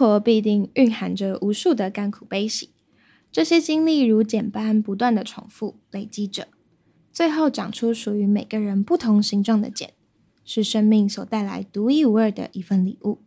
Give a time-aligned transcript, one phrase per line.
[0.00, 2.70] 生活必定蕴含着无数的甘苦悲喜，
[3.30, 6.48] 这些经历如茧般不断的重复累积着，
[7.12, 9.92] 最后长出属于每个人不同形状的茧，
[10.42, 13.18] 是生命所带来独一无二的一份礼物。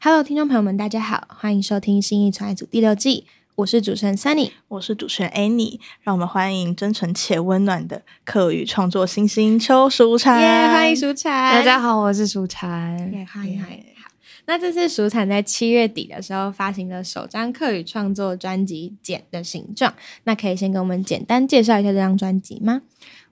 [0.00, 13.93] Hello，听众朋友们，大家好，欢迎收听《新意传爱组》第六季，我是主持人 Sunny，我是主持人 Annie，让我们欢迎真诚且温暖的客语创作新星邱淑婵，耶，欢迎淑婵，大家好，我是淑婵，耶，嗨嗨，好，
[14.46, 19.92] 那这次淑婵在七月底的时候发行的首张客语创作专辑《茧的形状》，
[20.24, 22.82] 那可以先给我们简单介绍一下这张专辑吗？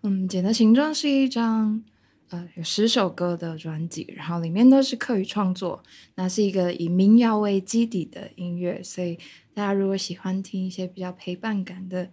[0.02, 1.82] 嗯，《茧的形状》是一张。
[2.30, 5.82] 呃，有十首歌的专辑，然后里面都是客语创作，
[6.14, 9.18] 那是一个以民谣为基底的音乐，所以
[9.52, 12.08] 大家如果喜欢听一些比较陪伴感的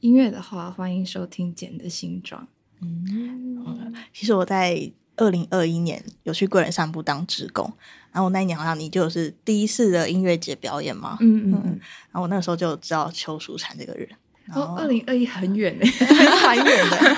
[0.00, 2.42] 音乐的话，欢迎收听《茧的形状》。
[2.80, 7.72] 嗯，其实我在二零二一年有去贵人散步当职工，
[8.14, 11.70] 然后我那一年好像你就是第一次的音乐节表演嘛，嗯嗯嗯，
[12.12, 14.08] 然后我那个时候就知道邱淑婵这个人。
[14.54, 15.86] 哦，二零二一很远呢，
[16.44, 17.16] 蛮远的，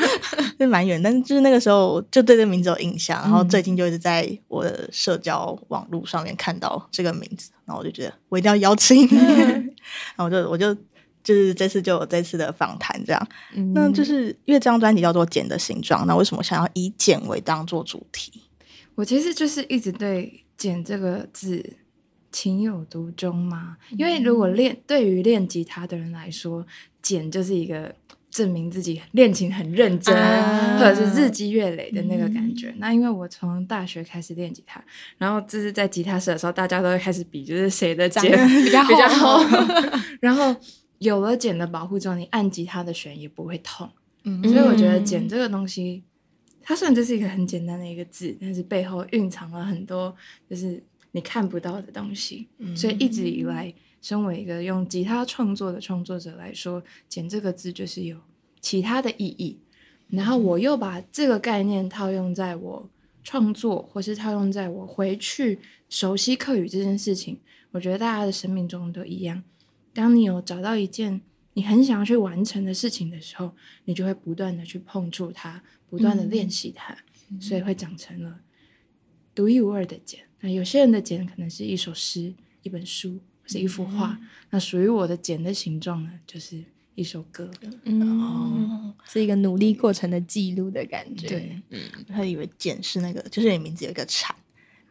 [0.58, 1.02] 是蛮远。
[1.02, 9.16] 但是就是那个时候就对这个名字有印象，然后最近就一直在我的社交网络上面看到这个名字，然后我就觉得我一定要邀请你，
[10.14, 10.72] 然后我就我就
[11.24, 13.28] 就是这次就有这次的访谈这样。
[13.74, 18.44] 那就是因为这张专辑叫做《茧的形状》，那为什么想要以茧为当做主题？
[18.94, 21.76] 我其实就是一直对“茧”这个字
[22.30, 26.66] 情有独钟吗，因为如果练对于练吉他的人来说。
[27.02, 27.94] 茧就是一个
[28.32, 30.12] 证明自己练琴很认真，
[30.76, 32.74] 或者是日积月累的那个感觉。
[32.78, 34.84] 那因为我从大学开始练吉他，
[35.16, 38.22] 然后就是在吉他社的时候，大家都会开始比，就是谁的茧
[38.64, 39.40] 比较厚。
[40.20, 40.52] 然后
[40.98, 43.88] 有了茧的保护之后，你按吉他的弦也不会痛。
[44.24, 46.02] 嗯，所以我觉得茧这个东西，
[46.66, 50.14] 它虽然这是一个很简单的一个字，但是背后蕴藏了很多
[50.50, 50.82] 就是
[51.12, 52.48] 你看不到的东西。
[52.76, 53.72] 所以一直以来。
[54.02, 58.16] 身为一个用吉他创作的创作者来说，“茧”这个字就是有
[58.60, 59.58] 其他的意义。
[60.08, 62.88] 然后我又把这个概念套用在我
[63.24, 67.40] 创作，或是套用在我回去熟悉课语这件事情。
[67.72, 69.42] 我觉得大家的生命中都一样。
[69.92, 71.20] 当你有找到一件
[71.56, 73.52] 你很想要去完成的事情的时候，
[73.86, 76.96] 你就会不断的去碰触它，不断的练习它，
[77.40, 78.40] 所以会长成了
[79.34, 80.20] 独一无二的茧。
[80.40, 83.18] 那有些人的茧可能是一首诗、一本书。
[83.48, 84.18] 是一幅画，
[84.50, 86.64] 那属于我的茧的形状呢，就是
[86.96, 87.48] 一首歌。
[87.84, 91.28] 嗯， 是一个努力过程的记录的感觉。
[91.28, 94.34] 对，嗯，他以为茧是那个，就是你名字有一个蝉，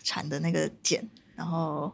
[0.01, 1.05] 蝉的那个茧，
[1.35, 1.93] 然后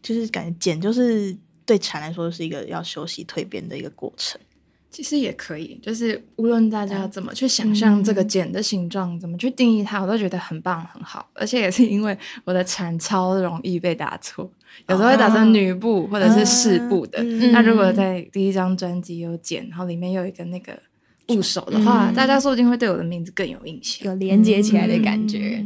[0.00, 4.40] 就是感觉茧就是对蝉来说是一个要休息蜕变的一个过程。
[4.88, 11.28] 其实也可以，就是无论大家怎么去想象这个茧的形状，怎么去定义它，我都觉得很棒很好。
[11.34, 14.50] 而且也是因为我的蝉超容易被打错，
[14.88, 17.22] 有时候会打成女部或者是士部的。
[17.52, 20.80] 那如果在第一张专辑有茧，然后里面有一个那个
[21.26, 25.62] 部首的话，大家说不定会对我的名字更有印象，有连接起来的感觉。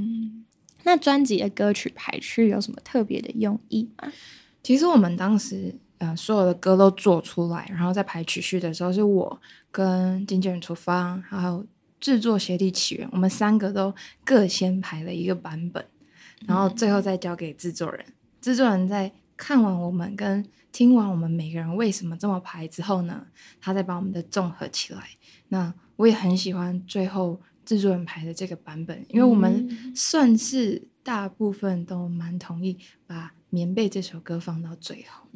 [0.83, 4.11] 那专辑的歌曲排序有什么特别的用意吗？
[4.61, 5.77] 其实我们当时。
[6.01, 9.39] 呃，所有的歌都做出来，然后在排曲序的时候，是我
[9.71, 11.67] 跟经纪人楚芳，还有
[12.01, 13.95] 制作协力起源，我们三个都
[14.25, 15.85] 各先排了一个版本，
[16.47, 18.03] 然后最后再交给制作人。
[18.41, 20.43] 制作人在看完我们跟
[20.73, 23.27] 听完我们每个人为什么这么排之后呢，
[23.61, 25.03] 他再把我们的综合起来。
[25.49, 33.35] 那我也很喜欢最后制作人排的这个版本，因为我们算是大部分都蛮同意把。
[33.51, 35.29] 棉被这首歌放到最后，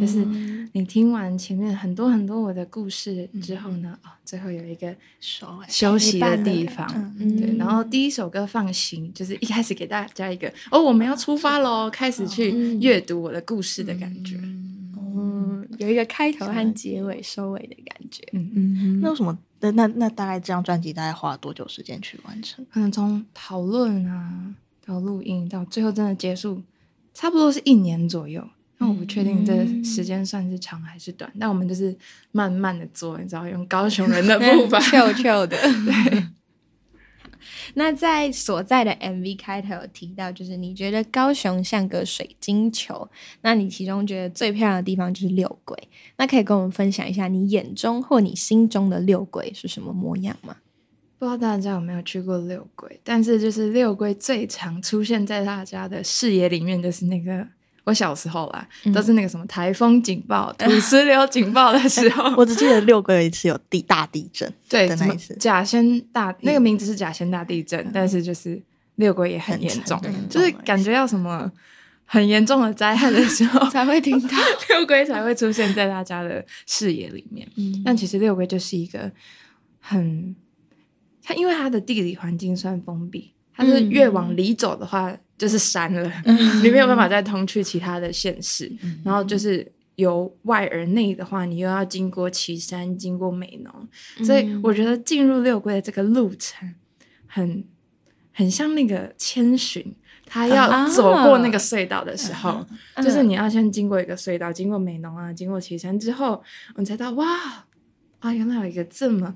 [0.00, 0.24] 就是
[0.72, 6.86] 你听完前面很多很多我的故事之后呢，哦，最后有一个休息的地方，
[7.18, 7.56] 对。
[7.56, 19.00] 然后第一首歌放行，就是一开始给大家一个哦，我们要出发喽，开始去阅读我的故事的感觉，嗯，有一个开头和结尾收尾的感觉，嗯嗯。
[19.00, 19.36] 那为什么？
[19.60, 22.62] 那那那大概这张专辑大概花了多久时间去完成？
[22.70, 26.62] 可能从讨论啊到录音到最后真的结束。
[27.14, 28.46] 差不多是一年左右，
[28.78, 31.32] 那我不确定这时间算是长还是短。
[31.40, 31.96] 但我们就是
[32.32, 35.56] 慢慢的做，你知道，用高雄人的 步伐，跳跳的。
[35.86, 36.24] 对。
[37.76, 43.08] 那在所在的 MV 开头有提到，就是你觉得高雄像个水晶球，
[43.42, 45.76] 那你其中觉得最漂亮的地方就是六龟。
[46.16, 50.56] 那可以跟我们分享一下你眼中或你心中的六龟是什么模样吗？
[51.24, 57.46] 不知道大家有没有去过六龟，但是就是六龟最常出现在大家的视野里面，就是那个
[57.84, 62.34] 我小时候啦，都是那个什么台风警报、土 石流警报的时候。
[62.36, 68.60] 我只记得六龟有一次有地大地震， 对，那一次甲仙大那个名字是假仙大地震，但是就是
[68.96, 69.98] 六龟也很严重，
[70.28, 71.50] 就是感觉要什么
[72.04, 74.36] 很严重的灾害的时候 才会听到
[74.68, 77.48] 六龟才会出现在大家的视野里面。
[77.56, 79.10] 嗯但其实六龟就是一个
[79.80, 80.34] 很，
[81.24, 86.12] 它因为它的地理环境算封闭，它是越往里走的话就是山了，
[86.62, 88.70] 你没有办法再通去其他的县市，
[89.04, 89.72] 然后就是。
[89.96, 96.68] 由外而内的话，你又要经过岐山，经过美浓，所以我觉得进入六龟的这个路程
[97.28, 97.64] 很
[98.32, 99.94] 很像那个千寻，
[100.26, 102.66] 他要走过那个隧道的时候，
[102.96, 106.42] 就是你要先经过一个隧道，经过美浓啊，经过岐山之后，
[106.76, 107.64] 你才知道哇
[108.18, 109.32] 啊，原来有一个这么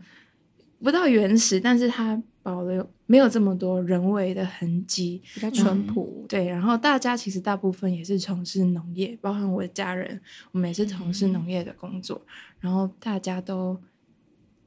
[0.82, 6.24] 不到原始，但是它保留没有这么多人为的痕迹，比较淳朴。
[6.28, 10.20] 对，然后大家其实大部分也是从事农业，包含我的家人，
[10.52, 12.24] 我们也是从事农业的工作，
[12.60, 13.78] 然后大家都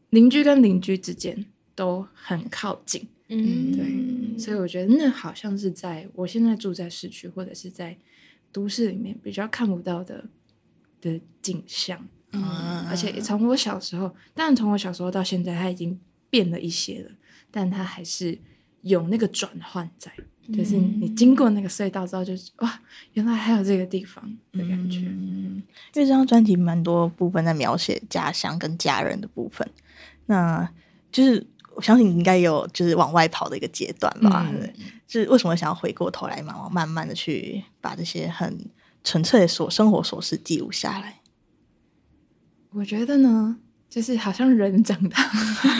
[0.09, 7.97] 邻居跟邻居之间都很靠近，嗯，对，所以我觉得那好像是在我现在住在市区或者是在
[8.51, 10.25] 都市里面比较看不到的
[10.99, 12.05] 的景象。
[12.33, 15.99] 嗯而且从我小时候，当然从我小时候到现在，它已经
[16.29, 17.11] 变了一些了，
[17.49, 18.37] 但它还是
[18.81, 20.11] 有那个转换在，
[20.53, 22.81] 就是你经过那个隧道之后，就是哇，
[23.13, 24.99] 原来还有这个地方的感觉。
[24.99, 29.69] 嗯，因为这张专辑蛮多部分在描写家乡跟家人的部分，
[30.25, 30.69] 那
[31.11, 31.45] 就是
[31.75, 34.51] 我相信你应该有就是往外跑的一个阶段吧？
[35.07, 38.65] 就是为什么想要回过头来嘛，慢慢的去把这些很
[39.03, 41.20] 纯粹的所生活琐事记录下来。
[42.73, 43.57] 我觉得呢，
[43.89, 45.29] 就是好像人长大，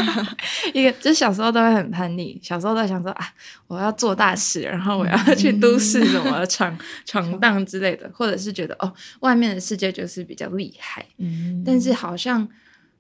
[0.74, 3.34] 一个就是小时候都会很叛逆，小时候都想说啊，
[3.68, 11.64] 我要做大事，然后我要去都市什么闯闯荡之类的，或者是觉得哦，外面的世界就是比较厉害，嗯。
[11.66, 12.48] 但是好像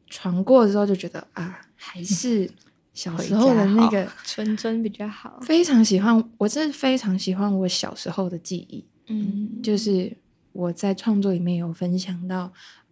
[0.09, 2.49] 闯过之后就觉得啊，还是
[2.93, 5.37] 小时候的那个纯真 比较好。
[5.41, 10.15] 非常喜欢，我真的非常喜欢我小时候的记忆，嗯，就是
[10.53, 12.51] 我在创作里面有分享到，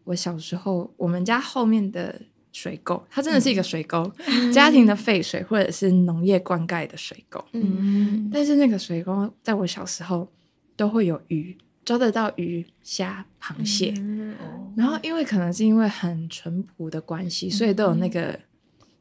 [0.10, 2.20] 我小时候我们家后面的
[2.52, 4.12] 水沟，它真的是一个水沟，
[4.52, 7.44] 家庭的废水或者是农业灌溉的水沟。
[7.54, 10.28] 嗯但是那个水沟在我小时候
[10.76, 13.94] 都会有鱼，抓得到鱼、虾、螃蟹。
[13.98, 14.36] 嗯
[14.76, 18.40] 然后因为可能是因为很淳朴的关系，所以都有那个。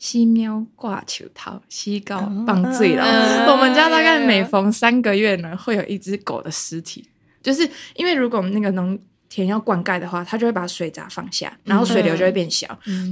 [0.00, 3.02] 西喵挂球桃，西高棒醉了。
[3.02, 7.04] 嗯 我们家大概每逢三个月呢，会有一只狗的尸体，
[7.42, 8.96] 就是因为如果我们那个农
[9.28, 12.66] 田要灌溉的话，它就会把水闸放下，然后水流就会变小，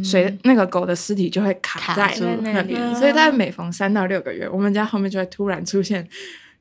[0.04, 2.94] 水那个狗的尸体就会卡在那里，嗯。
[2.94, 6.08] 所以大概每逢三到六个月，我们家后面就会突然出现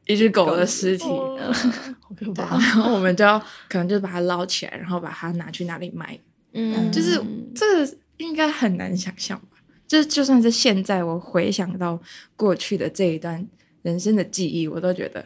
[0.06, 2.58] 一只狗的尸体，好可怕。
[2.58, 2.62] 然。
[2.72, 6.20] 后我们就要可能就把它捞起来，然后把它拿去哪里卖，
[6.54, 6.92] 嗯。
[6.92, 7.22] 就是
[7.56, 9.58] 这个应该很难想象吧？
[9.88, 12.02] 就是就算是现在，我回想到
[12.36, 13.48] 过去的这一段
[13.84, 15.24] 人生的记忆，我都觉得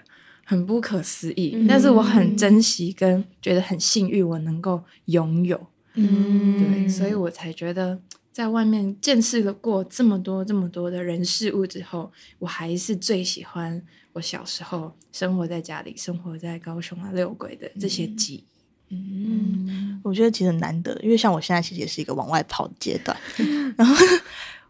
[0.50, 1.52] 很不可思议。
[1.54, 5.68] 嗯但是我很珍惜，跟觉得很幸运，我能够拥有。
[5.94, 8.00] 嗯对，所以我才觉得，
[8.32, 13.80] 在外面见识了过这么多、这么多的人事物之后，我还是最喜欢
[14.14, 18.44] 我小时候生活在家里、生活在高雄啊、六鬼的这些记忆。
[18.92, 23.16] 嗯我觉得其实很难得，因为像我现在其实也是一个往外跑的阶段，
[23.78, 23.96] 然后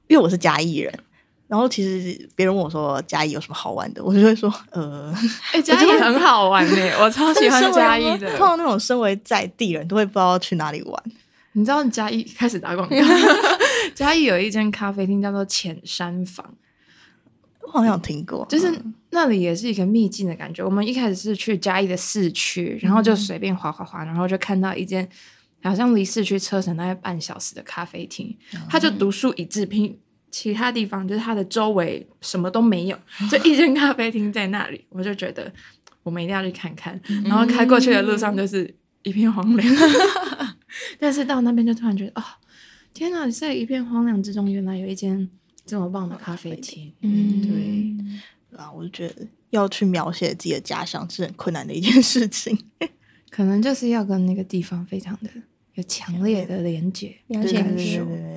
[0.08, 0.94] 因为我是嘉义人，
[1.50, 5.12] 然后其实别人问我说嘉义有什么好玩的， 我就会说呃，
[5.52, 8.30] 哎、嘉义很好玩呢、 我超喜欢嘉义的。
[8.38, 11.04] 碰到那种身为在地人都会不知道去哪里玩。
[11.54, 12.96] 你知道嘉义开始打广告，
[13.96, 16.46] 嘉义有一间咖啡厅叫做浅山房，
[17.62, 18.72] 我好像有听过，就是
[19.10, 20.64] 那里也是一个秘境的感觉。
[20.64, 25.10] 我们一开始是去嘉义的市区，然后就随便滑滑滑，然后就看到一间
[25.64, 28.38] 好像离市区车程大概半小时的咖啡厅，
[28.70, 29.98] 他就独树一帜，拼
[30.32, 32.98] 其他地方就是它的周围什么都没有，
[33.30, 35.52] 就一间咖啡厅在那里，我就觉得
[36.04, 37.00] 我们一定要去看看。
[37.26, 39.76] 然后开过去的路上就是一片荒凉，
[41.00, 42.24] 但是到那边就突然觉得，哦，
[42.94, 43.30] 天哪！
[43.30, 45.30] 在一片荒凉之中，原来有一间
[45.66, 46.92] 这么棒的咖啡厅。
[47.02, 52.58] 嗯对，啊，我就觉得要去描写自己的家乡是很困难的一件事情。
[53.30, 55.30] 可能就是要跟那个地方非常的
[55.80, 57.14] 有强烈的连接。
[57.28, 57.64] 了解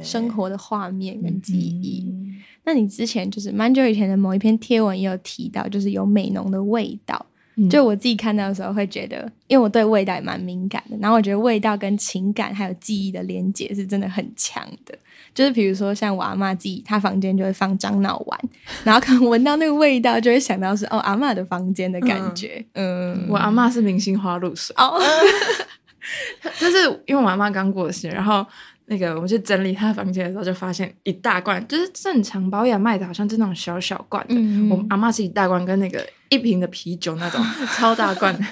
[0.02, 2.06] 生活的画面跟记忆。
[2.08, 2.28] 嗯
[2.64, 7.26] 那你之前就是蛮久以前的某一篇贴文也有提到，就是有美浓的味道。
[7.56, 14.96] 嗯就我自己看到的时候会觉得，因为我对味道也蛮敏感的，然后我觉得味道跟情感还有记忆的连接是真的很强的。
[15.34, 18.40] 就是比如说像我阿妈自己，她房间就会放樟脑丸，
[18.84, 22.64] 然后可能闻到那个味道，就会想到是哦阿嬷的房间的感觉。
[22.74, 25.00] 嗯，我阿妈是明星花露水，哦，
[26.58, 28.44] 就是因为我阿妈刚过世，然后
[28.86, 34.34] 那个我们去整理她的房间的时候，就发现一大罐，就是正常保养卖的，好像是那种小小罐的。
[34.36, 37.40] 嗯我阿妈是一大罐，跟那个一瓶的啤酒那种
[37.74, 38.44] 超大罐的，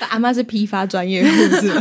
[0.08, 1.72] 阿妈是批发专业户是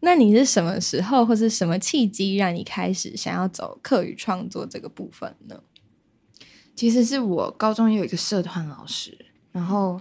[0.00, 5.60] 那你是什么时候或是什么契机让你开始想要走课余创作这个部分呢？
[6.74, 10.00] 其实是我高中有一个社团老师，然后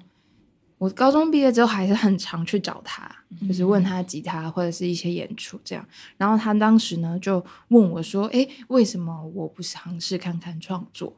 [0.80, 3.08] 我高中毕业之后还是很常去找他，
[3.48, 5.86] 就是问他吉他或者是一些演出这样。
[6.18, 11.14] 然后他当时呢就问我说：“诶，为什么我不尝试看看创作？”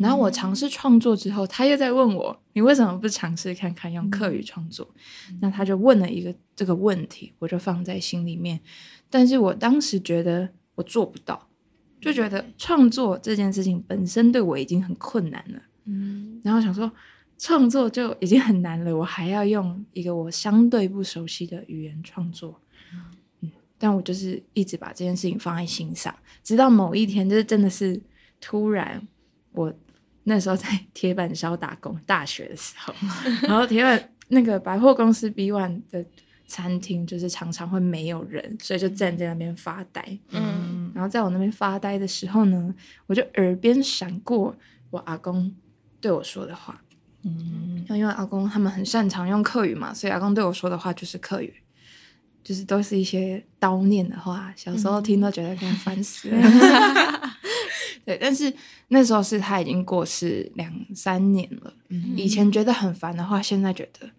[0.00, 4.88] 然后我尝试创作之后，他又在问我：“你为什么不尝试看看用课语创作？”
[5.40, 8.58] 那他就问了一个这个问题，我就放在心里面。
[9.10, 11.48] 但是我当时觉得我做不到，
[12.00, 15.60] 就觉得创作这件事情本身对我已经很困难了。
[15.84, 16.90] 嗯，然后想说
[17.40, 22.60] 创作就已经很难了，我还要用一个我相对不熟悉的语言创作。
[23.40, 27.98] 嗯，但我就是一直把这件事情放在心上，直到某一天，就是真的是
[28.42, 29.08] 突然。
[29.52, 29.72] 我
[30.24, 32.94] 那时候在铁板烧打工，大学的时候，
[33.48, 36.04] 然后铁板那个百货公司 B One 的
[36.46, 40.18] 餐厅，就是常常会没有人，所以就站在那边发呆。
[40.30, 42.72] 嗯，然后在我那边发呆的时候呢，
[43.06, 44.54] 我就耳边闪过
[44.90, 45.52] 我阿公
[46.02, 46.80] 对我说的话。
[47.22, 51.52] 嗯，因为阿公他们很擅长用客语嘛，所以阿公对我说的话就是客语，
[52.42, 57.30] 就是都是一些叨念的话，小时候听都觉得快烦死了。
[58.06, 58.52] 对，但是
[58.88, 61.72] 那时候是他已经过世两三年了。
[62.16, 64.10] 以前觉得很烦的话，现在觉得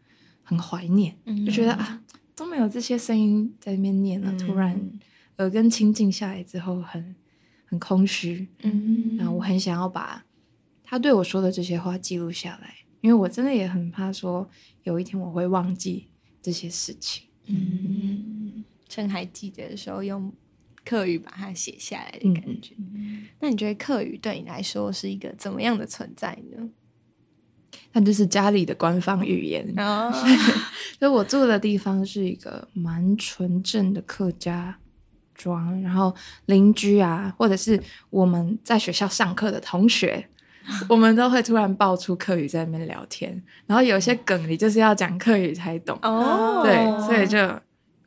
[0.44, 1.16] 很怀念，
[1.46, 2.00] 就觉得啊，
[2.36, 4.32] 都没有这些声音在那边念了。
[4.38, 4.80] 突然
[5.38, 7.16] 耳根清静下来之后，很
[7.66, 8.48] 很空虚。
[8.62, 10.24] 嗯，然后我很想要把
[10.84, 14.50] 他对我说的这些话记录下来，因为我真的也很怕说
[14.84, 16.08] 有一天我会忘记
[16.42, 17.26] 这些事情。
[17.48, 20.32] 嗯，趁还记得的时候用。
[20.84, 22.74] 课语把它写下来的感觉，
[23.40, 26.70] 那你觉得课语对你来说是一个怎么样的存在呢？
[27.94, 30.12] 那就是家里的官方语言哦。
[30.98, 34.76] 所以我住的地方是一个蛮纯正的客家
[35.36, 36.16] 庄，然后
[36.48, 37.80] 邻居啊，或者是
[38.10, 40.28] 我们在学校上课的同学，
[40.90, 46.62] 我们都会突然爆出课语在那边聊天，然后有些梗你就是要讲课语才懂哦。
[46.64, 47.60] 对，所以就。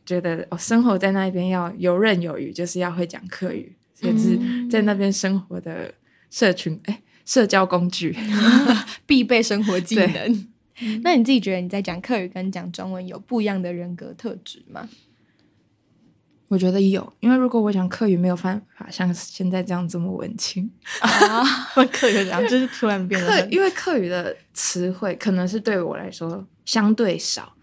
[0.07, 4.39] 觉得哦，生活在那边要游刃有余，就是要会讲客语，甚至
[4.71, 5.95] 在那边生活的
[6.29, 8.15] 社群，哎，社交工具
[9.07, 10.47] 必备生活技能。
[11.03, 14.87] 那你自己觉得你在讲客语跟讲中文有不一样的人格特质吗？
[16.55, 20.71] 我觉得有，因为如果我讲课语，没有办法像现在这样这么文青
[21.01, 21.45] 啊，
[21.93, 27.55] 课语这样就是突然变得，因为课语的词汇可能是对我来说相对少，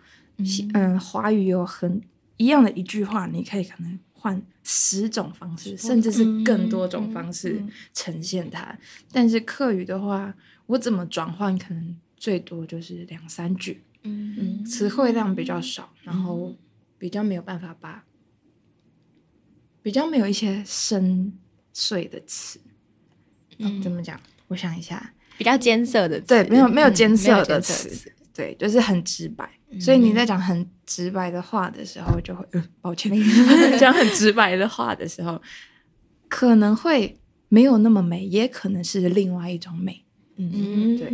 [0.73, 2.01] 嗯，华语有很。
[2.37, 7.61] 一样的一句话，你可以可能换十种方式，甚至是更多种方式
[7.93, 8.75] 呈现它。
[9.11, 10.33] 但是课语的话，
[10.65, 16.55] 我怎么转换，可能最多就是两三句，嗯，词汇量比较少，然后
[16.97, 18.03] 比较没有办法把，
[19.81, 21.33] 比较没有一些深
[21.73, 22.59] 邃的词，
[23.57, 24.19] 嗯，怎么讲？
[24.47, 29.49] 我想一下，比较艰涩的，对，没有没有艰涩的词，对，就是很直白。
[29.79, 33.11] 所以你在讲很直白的话的时候，就会，嗯，抱歉，
[33.79, 35.41] 讲很直白的话的时候，
[36.27, 40.03] 可能会没有那么美，也可能是另外一种美。
[40.35, 41.09] 嗯，对，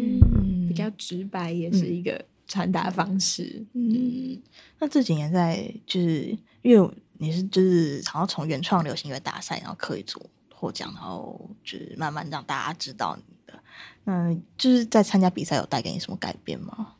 [0.67, 3.63] 比较直白也是一个传达方式。
[3.73, 4.41] 嗯，
[4.79, 10.21] 那这几年在就是因为你是就是想要从原创流行乐大赛，然后可以做
[10.53, 13.59] 获奖，然后就是慢慢让大家知道你的，
[14.05, 16.93] 嗯，就是在参加比赛有带给你什么改变吗？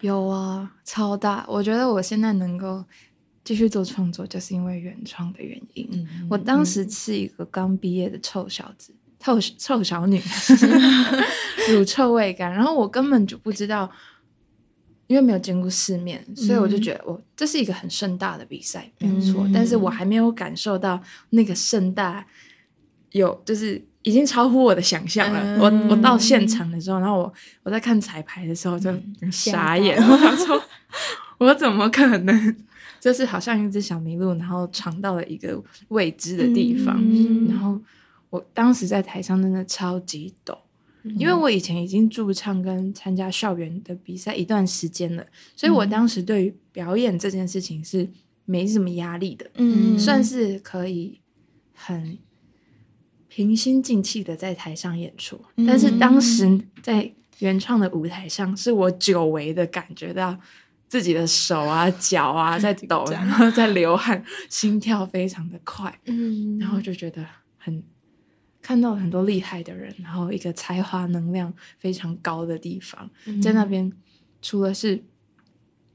[0.00, 1.44] 有啊，超大！
[1.48, 2.84] 我觉得我现在能够
[3.42, 6.06] 继续做创作，就是因为原创的原因。
[6.28, 10.20] 我当时是一个刚毕业的臭小子，臭臭小女，
[11.72, 13.90] 乳臭未干，然后我根本就不知道，
[15.06, 19.48] 因为没有见过世面，所以我就觉得，我这是一个很盛大的比赛，没有错。
[19.52, 22.26] 但是我还没有感受到那个盛大
[23.10, 23.82] 有，就是。
[24.06, 25.58] 已经超乎我的想象了。
[25.58, 27.32] 我我到现场的时候，然后我
[27.62, 28.94] 我在看彩排的时候就
[29.32, 30.62] 傻眼，我想说，
[31.40, 32.56] 我怎么可能？
[33.00, 35.58] 就是好像一只小麋鹿，然后闯到了一个
[35.88, 37.02] 未知的地方。
[37.48, 37.80] 然后
[38.28, 40.58] 我当时在台上真的超级抖，
[41.16, 48.08] 因为我以前已经驻唱跟参加校园的比赛一段时间了，所以我当时对于表演这件事情是
[48.44, 50.22] 没什么压力的，嗯，算。
[50.24, 51.20] 是可以
[51.74, 52.18] 很。
[53.26, 56.60] 平心静气的在台上演出，但是当时。
[56.80, 60.38] 在原创的舞台上，是我久违的感觉到
[60.88, 67.26] 自己的手啊、脚啊在抖， 然后在流汗，心跳非常的快，嗯，然后就觉得
[67.58, 67.82] 很
[68.64, 73.10] 看到很多厉害的人，然后一个才华能量非常高的地方，
[73.42, 73.92] 在那边
[74.40, 75.04] 除了是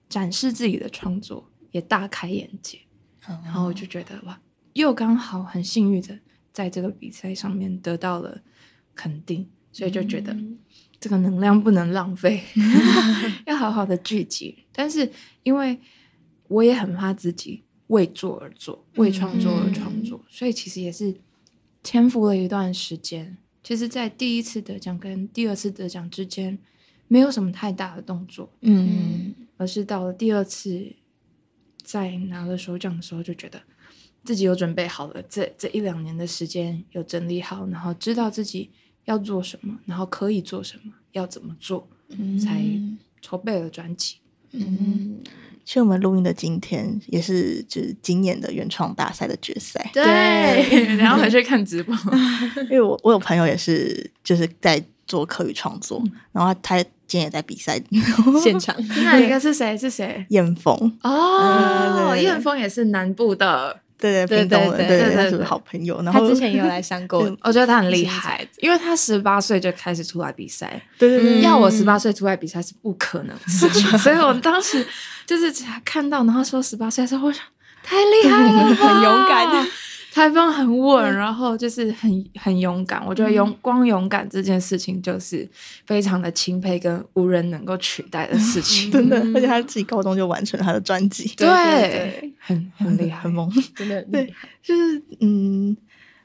[0.08, 2.78] 展示自己的创作，也大开眼界。
[3.26, 4.40] 然后我就觉得哇，
[4.74, 6.20] 又刚好很幸运的
[6.54, 8.40] 在这个比赛上面得到了
[8.94, 10.38] 肯定，所以就觉得
[11.00, 12.44] 这个能量不能浪费，
[13.48, 14.66] 要好好的聚集。
[14.72, 15.12] 但是
[15.42, 15.80] 因为
[16.48, 21.16] 我也很怕自己为做而做，为创作而创作，所以其实也是
[21.84, 23.38] 潜伏了一段时间。
[23.62, 26.58] 其实，在第一次得奖跟第二次得奖之间，
[27.08, 30.96] 没有什么太大的动作，嗯而是到了第二次，
[31.84, 33.62] 在拿了首奖的时候，就觉得
[34.24, 35.22] 自己有准备好了。
[35.24, 38.72] 这这一两年的时间有整理好，然后知道自己
[39.06, 41.88] 要做什么，然后可以做什么，要怎么做，
[42.42, 42.64] 才
[43.22, 44.16] 筹备了专辑。
[44.52, 45.22] 嗯，
[45.70, 50.04] 其实我们录音的今天也是就是今年的原创大赛的决赛，对，
[50.98, 51.96] 然后回去看直播。
[52.66, 57.80] 因为我我有朋友也是就是在做课语创作，然后他今天也在比赛，
[58.42, 58.76] 现场。
[59.06, 59.78] 那一个是谁？
[59.78, 60.26] 是谁？
[60.30, 65.30] 燕峰，哦，燕峰也是南部的，对对，对屏东的，对对他是对。
[65.32, 70.82] 对对好朋友，然后他之前也有来上过， 我觉得他很厉害，因为他十八岁就开始出来比赛。
[70.98, 74.86] 对对对，要我十八岁出来比赛是不可能 的事情，所以我当时
[75.26, 77.44] 就是看到，然后说十八岁的时候，我想
[77.84, 79.68] 太厉害了，很勇敢，
[80.12, 83.06] 台风很稳，然后就是很很勇敢。
[83.06, 85.48] 我觉得勇光勇敢这件事情就是
[85.86, 93.32] 非常的钦佩跟无人能够取代的事情， 真的，而且他自己高中就完成了他的专辑，对对对很 很厉害很。
[93.32, 93.50] 猛。
[93.76, 95.78] 真的对，就是嗯，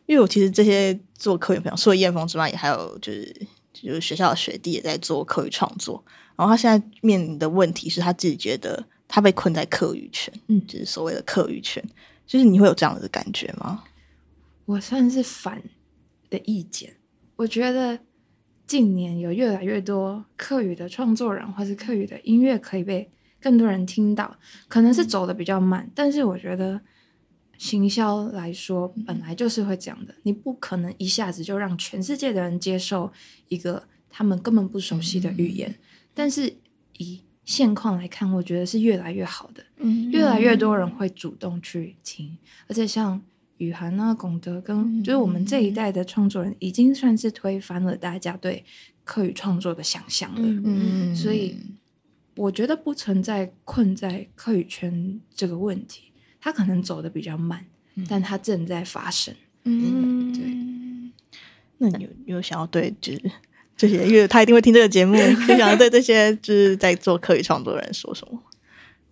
[0.07, 3.37] 因为我其实这些做课语朋友，除了燕峰之外，也还有就是
[3.73, 6.03] 就是学校的学弟也在做课语创作。
[6.37, 11.85] 然后他现在面临的问题是他自己觉得他被困在课语圈，嗯就是所谓的课语圈。
[12.27, 13.85] 就是你会有这样的感觉吗？
[14.67, 15.63] 我算是反
[16.31, 16.97] 的意见。
[17.37, 17.99] 我觉得
[18.67, 23.11] 近年有越来越多客语的创作人，或是客语的音乐可以被
[23.41, 26.81] 更多人听到，可能是走的比较慢，但是我觉得
[27.59, 33.13] 行销来说，本来就是会这样的，你不可能一下子就让全世界的人接受
[33.49, 35.75] 一个他们根本不熟悉的语言，
[36.15, 36.57] 但是
[36.97, 39.63] 以现况来看，我觉得是越来越好的。
[39.77, 43.21] 嗯越来越多人会主动去听，而且像
[43.59, 48.65] 雨涵啊、龚德跟就是我们这一代的创作人，已经算是推翻了大家对
[49.05, 50.41] 客语创作的想象了。
[50.43, 51.57] 嗯所以
[52.37, 57.65] 我觉得不存在困在客语圈这个问题，它可能走的比较慢，
[58.09, 59.35] 但它正在发生。
[59.65, 60.45] 嗯，对。
[61.79, 63.31] 那你有你有想要对就是
[63.77, 68.41] 这些，因为他一定会听这个节目，就想要对这些就是在做课语创作的人说什么？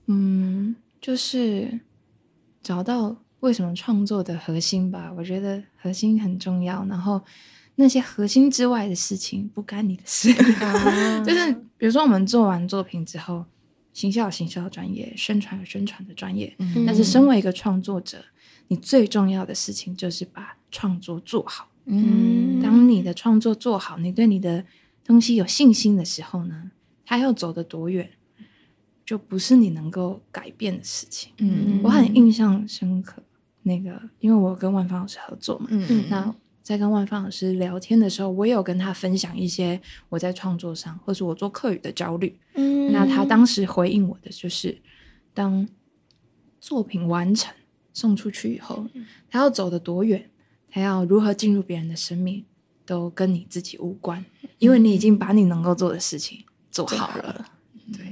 [0.06, 1.80] 嗯，就是
[2.62, 5.12] 找到为什么创作的核心吧。
[5.16, 7.20] 我觉得核心很重要，然后
[7.76, 10.32] 那些核心之外的事情不干你的事。
[11.24, 13.44] 就是比如说，我们做完作品之后，
[13.92, 18.24] 行销有行销的专业，宣传有宣传的专业，嗯但是身为一个创作者，
[18.68, 21.68] 你最重要的事情就是把创作做好。
[21.86, 22.60] 嗯。
[22.62, 24.64] 当你的创作做好，你对你的
[25.04, 26.70] 东西有信心的时候呢，
[27.04, 28.10] 它要走得多远，
[29.04, 31.32] 就不是你能够改变的事情。
[31.38, 31.80] 嗯。
[31.82, 33.22] 我很印象深刻，
[33.62, 36.04] 那个因为我跟万芳老师合作嘛，嗯。
[36.08, 42.38] 那在跟万芳老师聊天的时候，我也有跟他分享一些我在创作上或是我做课语的焦虑。
[42.54, 42.92] 嗯。
[42.92, 44.80] 那他当时回应我的就是，
[45.34, 45.66] 当
[46.60, 47.52] 作品完成
[47.92, 48.86] 送出去以后，
[49.28, 50.30] 他要走得多远，
[50.72, 52.42] 他要如何进入别人的生命，
[52.86, 54.24] 都跟你自己无关，
[54.58, 57.44] 因为你已经把你能够做的事情做好了。
[57.92, 58.06] 对，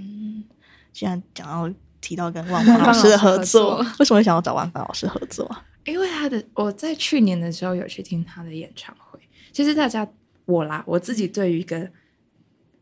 [0.92, 5.64] 现在讲到提到跟万芳老师的合作， 为什么会想要找万芳老师合作啊？
[5.86, 9.18] 因为他的我在去年的时候有去听他的演唱会，
[9.50, 10.06] 其实大家
[10.44, 11.90] 我啦，我自己对于一个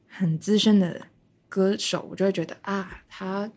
[0.09, 1.01] 很资深的
[1.49, 3.49] 歌手，我就会觉得啊，他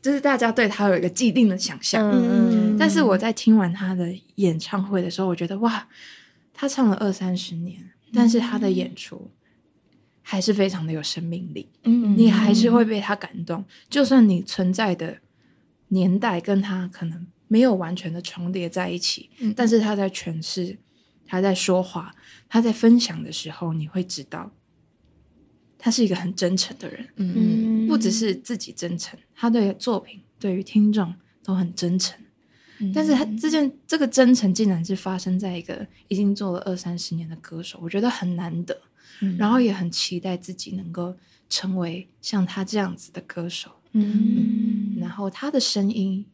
[0.00, 2.10] 就是大家对他有一个既定的想象。
[2.10, 5.86] 嗯但是我在听完他的演唱会的时候，我觉得哇，
[6.52, 9.30] 他唱了二三十年，但是他的演出
[10.22, 11.68] 还是非常的有生命力。
[11.84, 15.18] 嗯你还是会被他感动，就算你存在的
[15.88, 20.78] 年代跟他可能没有完全的重叠在一起，嗯但是他在诠释，
[21.26, 22.14] 他在说话，
[22.48, 24.50] 他在分享的时候，你会知道
[25.78, 32.18] 他是一个很真诚的人，嗯不只是自己真诚，他对作品、对于听众都很真诚。
[32.94, 38.76] 但是他这件这个真诚竟然是发生在一个已经做了二三十年的歌手，我觉得很难得。
[39.20, 41.14] 嗯然后也很期待自己能够
[41.48, 43.70] 成为像他这样子的歌手。
[43.92, 46.24] 嗯然后他的声音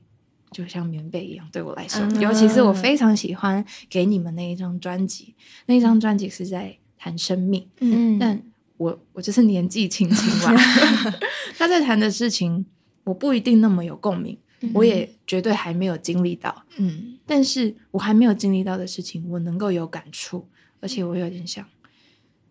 [0.53, 5.35] 就像棉被一样，对我来说，嗯尤其是我非常喜欢给你们那一张专辑，
[5.67, 8.43] 那一张专辑是在谈生命，嗯但
[8.79, 10.55] 我我就是年纪轻轻吧，
[11.59, 12.65] 他在谈的事情，
[13.05, 14.39] 我不一定那么有共鸣，
[14.73, 17.19] 我也绝对还没有经历到，嗯。
[17.27, 20.49] 但是我还没有经历到的事情，我能够有感触，
[20.81, 21.67] 而且我有点像，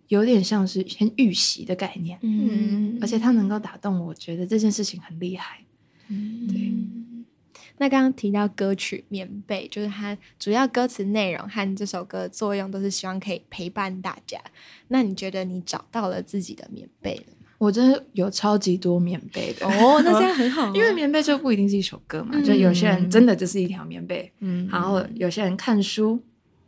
[0.10, 5.64] 有点像是先预习的概念，嗯而且他能够打动我，觉得这件事情很厉害。
[6.10, 6.48] 嗯。
[6.48, 6.74] 对，
[7.80, 14.40] 那刚刚提到歌曲《棉被》，就是它主要歌词内容和这首歌的作用都是希望可以陪伴大家。
[14.88, 17.48] 那你觉得你找到了自己的棉被了吗？
[17.60, 26.20] 我真的有超级多棉被的，哦，那这样很好啊、 因为棉被就不一定是一首歌嘛，嗯就有些人真的就是一条棉被，嗯然后有些人看书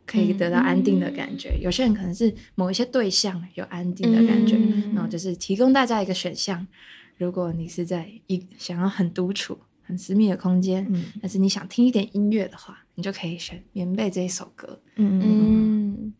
[0.04, 6.66] 可以得到安定的感觉，有些人可能是某一些对象有安定的感觉，嗯然后就是提供大家一个选项。
[7.16, 9.58] 如果你是在一想要很独处、
[9.90, 14.80] 很私密的空间，嗯但是你想听一点音乐的话，你就可以选《棉被》这一首歌。
[14.94, 16.14] 嗯嗯，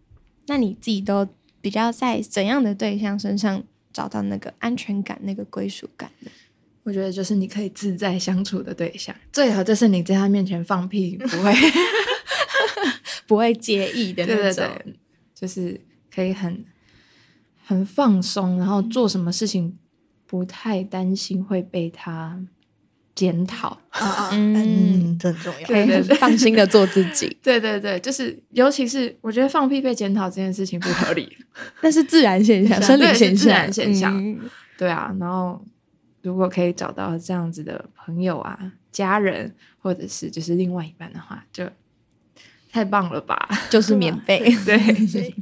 [0.48, 1.26] 那你自己都
[1.60, 6.30] 比较在怎样的对象身上找到那个安全感、那个归属感呢？
[6.82, 11.52] 我觉得就是你可以自在相处的对象，最好就是你在他面前放屁不会
[13.28, 14.64] 不会介意的那对种。
[14.64, 14.94] 对对，
[15.34, 15.80] 就是
[16.12, 16.64] 可以很
[17.64, 19.78] 很放松，然后做什么事情
[20.26, 22.42] 不太担心会被他
[23.20, 23.78] 检讨。
[24.32, 25.66] 嗯，嗯，这很重要。
[25.66, 31.36] 可以对对很放心的做自己， 对对对，就是尤其是我觉得放屁被检讨这件事情不合理。
[31.82, 34.40] 那是自然现象，生理现象自然现象嗯
[34.78, 35.62] 对啊，然后
[36.22, 38.58] 如果可以找到这样子的朋友啊、
[38.90, 41.68] 家人，或者是就是另外一半的话，就
[42.72, 43.36] 太棒了吧？
[43.68, 44.38] 就是免被。
[44.64, 45.34] 对，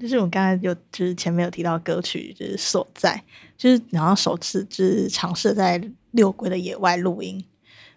[0.00, 3.22] 就是我刚才有，就是前面有提到歌曲，就是所在，
[3.56, 5.80] 就是然后首次就是尝试在
[6.16, 7.44] 六龟的野外录音，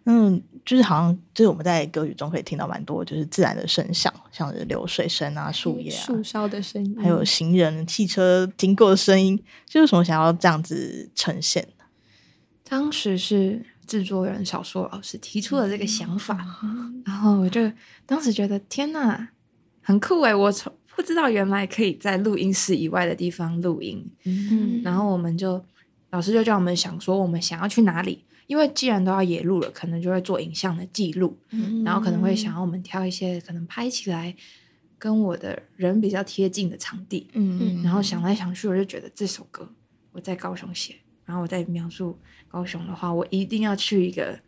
[0.05, 11.67] 嗯，就是好像就是我们在歌曲中可以听到蛮多就是自然的声响，像是流水声啊、树叶啊，树梢的声音，还有行人、汽车经过的声音，就是为什么想要这样子呈现？
[12.63, 16.37] 当时是制作人小硕老师提出了这个想法，
[17.03, 17.71] 然后我就
[18.05, 19.29] 当时觉得天呐，
[19.81, 24.81] 很酷诶，我从不知道原来可以在录音室以外的地方录音，嗯。
[24.83, 25.63] 然后我们就
[26.11, 34.35] 老师就叫我们想说我们想要去哪里，因为既然都要野路了，可能就会做影像的记录，嗯然后可能会想要我们挑一些可能拍起来
[34.97, 39.71] 跟我的人比较贴近的场地，嗯然后想来想去，我就觉得这首歌
[40.11, 40.95] 我在高雄写，
[41.25, 42.17] 然后我在描述
[42.47, 44.39] 高雄的话，我一定要去一个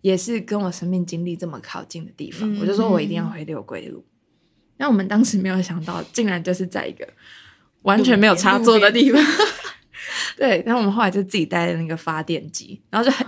[0.00, 4.04] 也是跟我生命经历这么靠近的地方，嗯我就说我一定要回六龟路。
[4.78, 7.08] 那我们当时没有想到，竟然就是在一个
[7.82, 9.22] 完全没有插座的地方。
[10.36, 13.26] 对，然后我们后来就自己带了那个发电机，然后就很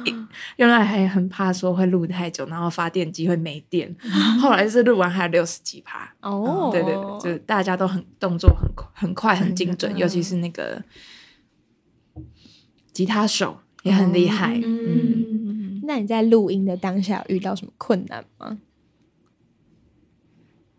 [0.56, 3.94] 原来还很怕说会录太久，然后发电机会没电。
[4.40, 10.82] 后来是录完还有六十几趴，哦，对对对，就是大家都很动作很快很快很精准，尤其是那个
[12.92, 14.60] 吉他手也很厉害。
[14.64, 18.58] 嗯，嗯，那你在录音的当下有遇到什么困难吗？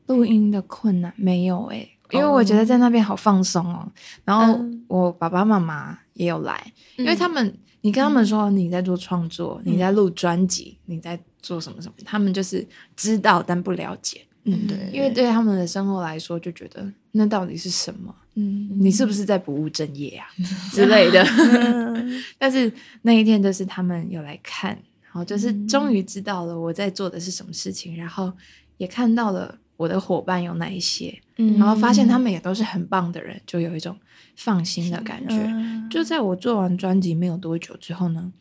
[0.08, 3.92] 录音的困难没有诶、因为我觉得在那边好放松哦。
[4.26, 4.78] 然后嗯。
[4.88, 18.14] 我爸爸妈妈也有来，因为他们你跟他们说你在做创作，你在录专辑，你在做什么什么，他们就是知道但不了解，嗯，对，因为对他们的生活来说，就觉得那到底是什么？
[18.36, 18.70] 嗯。
[18.82, 20.28] 你是不是在不务正业啊
[20.74, 21.26] 之类的？
[22.38, 22.70] 但是
[23.04, 24.72] 那一天就是他们有来看，
[25.04, 28.34] 然后就是终于知道了我在做的是什么事情，然后
[28.76, 33.98] 也看到了我的伙伴有哪一些，嗯然后发现他们也都是很棒的人，就有一种
[34.36, 35.36] 放心的感觉。
[35.36, 38.32] 嗯就在我做完专辑没有多久之后呢，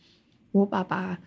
[0.53, 1.18] 我爸爸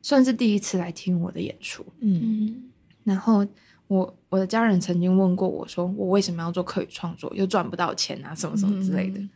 [0.00, 2.70] 算是第一次来听我的演出，嗯嗯
[3.04, 3.46] 然后
[3.86, 9.20] 我我的家人曾经问过我说，我为什么要做课语创作，又赚不到钱啊，什么什么之类的。
[9.20, 9.30] 嗯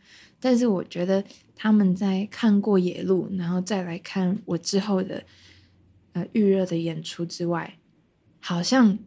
[0.45, 1.23] 但是我觉得
[1.55, 5.23] 他们在看过野路，然后再来看我之后的
[6.11, 7.77] 呃预热的演出之外，
[8.41, 8.99] 好像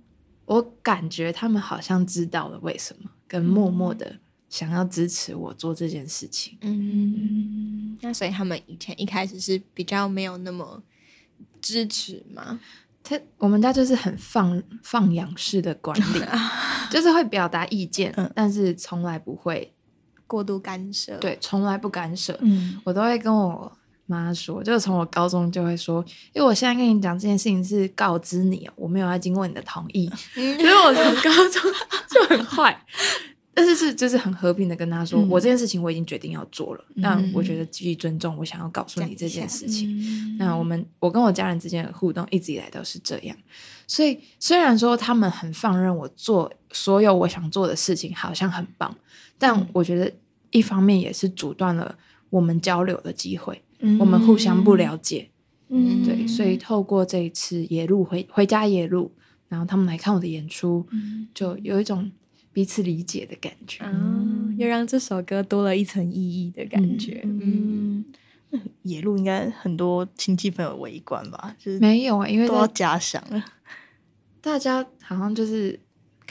[0.47, 6.57] 我感觉他们好像知道了为什么，跟默默的想要支持我做这件事情。
[6.63, 10.83] 嗯，那所以他们以前一开始是比较没有那么
[11.61, 12.59] 支持嘛？
[13.03, 16.21] 他我们家就是很放放养式的管理，
[16.91, 19.73] 就是会表达意见，嗯但是从来不会
[20.27, 22.37] 过度干涉，，对，从来不干涉。
[22.41, 23.76] 嗯我都会跟我
[24.07, 31.63] 妈说，就是从我高中就会说，因为我现在跟你讲这件事情是告知你哦，我没有要经过你的同意， 所以我从高中
[32.11, 32.85] 就很坏。
[33.59, 39.99] 但是是就是很和平的跟他说，嗯我这件事情我已经决定要做了，嗯但我觉得基于尊重，我想要告诉你这件事情。
[39.99, 43.35] 嗯那我们我跟我家人之间的互动一直以来都是这样，
[43.87, 48.95] 所以虽然说他们很放任我做所有我想做的事情，好像很棒，
[49.39, 50.13] 但我觉得
[50.51, 51.97] 一方面也是阻断了
[52.29, 53.63] 我们交流的机会，
[53.99, 55.31] 我们互相不了解。
[55.69, 59.11] 嗯对，所以透过这一次野路回回家野路，
[59.49, 60.87] 然后他们来看我的演出，
[61.35, 62.11] 就有一种
[62.53, 63.83] 彼此理解的感觉。
[63.83, 67.21] 哦，又让这首歌多了一层意义的感觉。
[67.25, 68.05] 嗯，
[68.53, 73.45] 嗯，野路应该很多亲戚朋友围观吧，就是没有啊，因为都要假想了。
[74.41, 75.81] 大家好像就是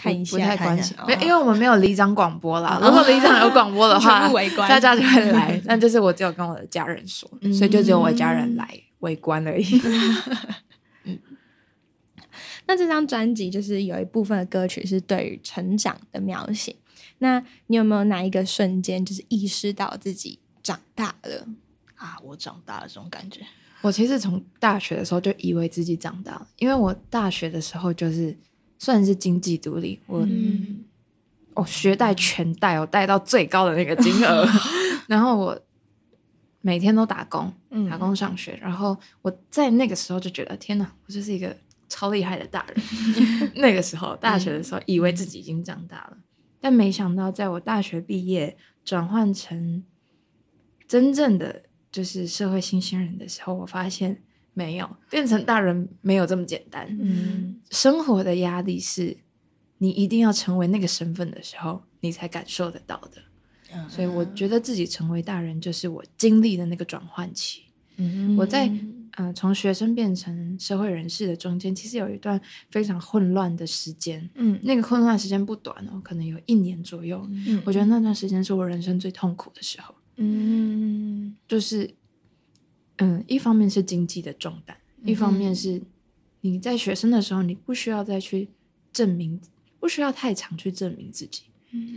[0.05, 2.79] 看一下不太关心，因为我们没有里长广播啦。
[2.81, 5.59] 如果里长有广播的话，全部围观大家就会来。
[5.65, 9.65] 但就是我只有跟我的家人说，所以就只有我家人来围观而已。
[12.67, 16.75] 那这张专辑就是有一部分的歌曲是对于成长的描写。
[17.19, 21.47] 那你有没有哪一个瞬间就是意识到自己长大了？
[21.95, 23.41] 啊，我长大了这种感觉。
[23.81, 28.35] 我其实从大学的时候就以为自己长大了，因为我大学的时候就是
[28.77, 30.83] 算是经济独立，我、嗯。
[31.53, 34.45] 哦学贷全贷，我贷到最高的那个金额，
[35.07, 35.57] 然后我
[36.59, 37.89] 每天都打工，嗯。
[37.89, 41.55] 打工上学，然后我在那个时候就觉得天哪，我就是一个
[41.87, 42.75] 超厉害的大人。
[43.55, 46.17] 那个时候大学的时候，以为自己已经长大了，
[46.59, 49.85] 但没想到在我大学毕业转换成
[50.85, 54.21] 真正的就是社会新鲜人的时候，我发现
[54.55, 56.87] 没有变成大人没有这么简单。
[56.99, 59.15] 嗯生活的压力是
[59.77, 63.21] 你一定要成为那个身份的时候，你才感受得到的。
[63.73, 67.63] 嗯所以我觉得自己成为大人，就是我经历的那个转换期。
[67.97, 68.71] 嗯我在
[69.17, 72.39] 呃从学生变成社会人士的中间，其实有一段
[72.71, 74.29] 非常混乱的时间。
[74.35, 77.25] 嗯那个混乱时间不短哦，可能有一年左右。
[77.29, 81.89] 嗯我觉得那段时间是我人生最痛苦的时候，嗯就是
[82.97, 85.81] 嗯，一方面是经济的重担，一方面是
[86.41, 88.49] 你在学生的时候，你不需要再去
[88.93, 89.39] 证明，
[89.79, 91.43] 不需要太常去证明自己。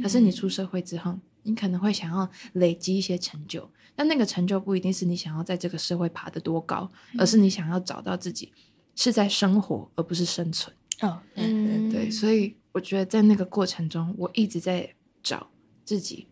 [0.03, 8.53] 可是你出社会之后，你可能会想要累积一些成就，但那个成就不一定是你想要在这个社会爬得多高，而是你想要找到自己
[8.97, 10.75] 是在生活，而不是生存。
[11.01, 15.49] 哦嗯对，所以我觉得在那个过程中，我一直在找
[15.85, 16.27] 自己，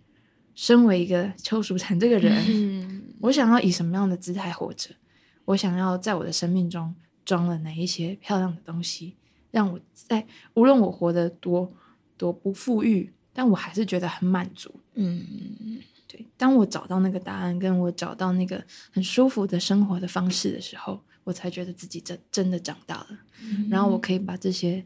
[0.56, 2.95] 身为一个邱淑婵这个人，嗯
[3.26, 4.90] 我想要以什么样的姿态活着？
[5.44, 9.16] 我想要在我的生命中装了哪一些漂亮的东西，
[9.50, 11.72] 让我在无论我活得多
[12.16, 14.80] 多不富裕，但我还是觉得很满足。
[14.94, 23.18] 嗯对，当我找到那个答案，跟我找到那个很舒服的生活的方式的时候，我才觉得自己真真的长大了。
[23.68, 24.84] 然后我可以把这些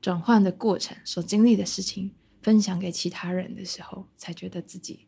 [0.00, 2.12] 转换的过程所经历的事情
[2.42, 5.06] 分享给其他人的时候，才觉得自己，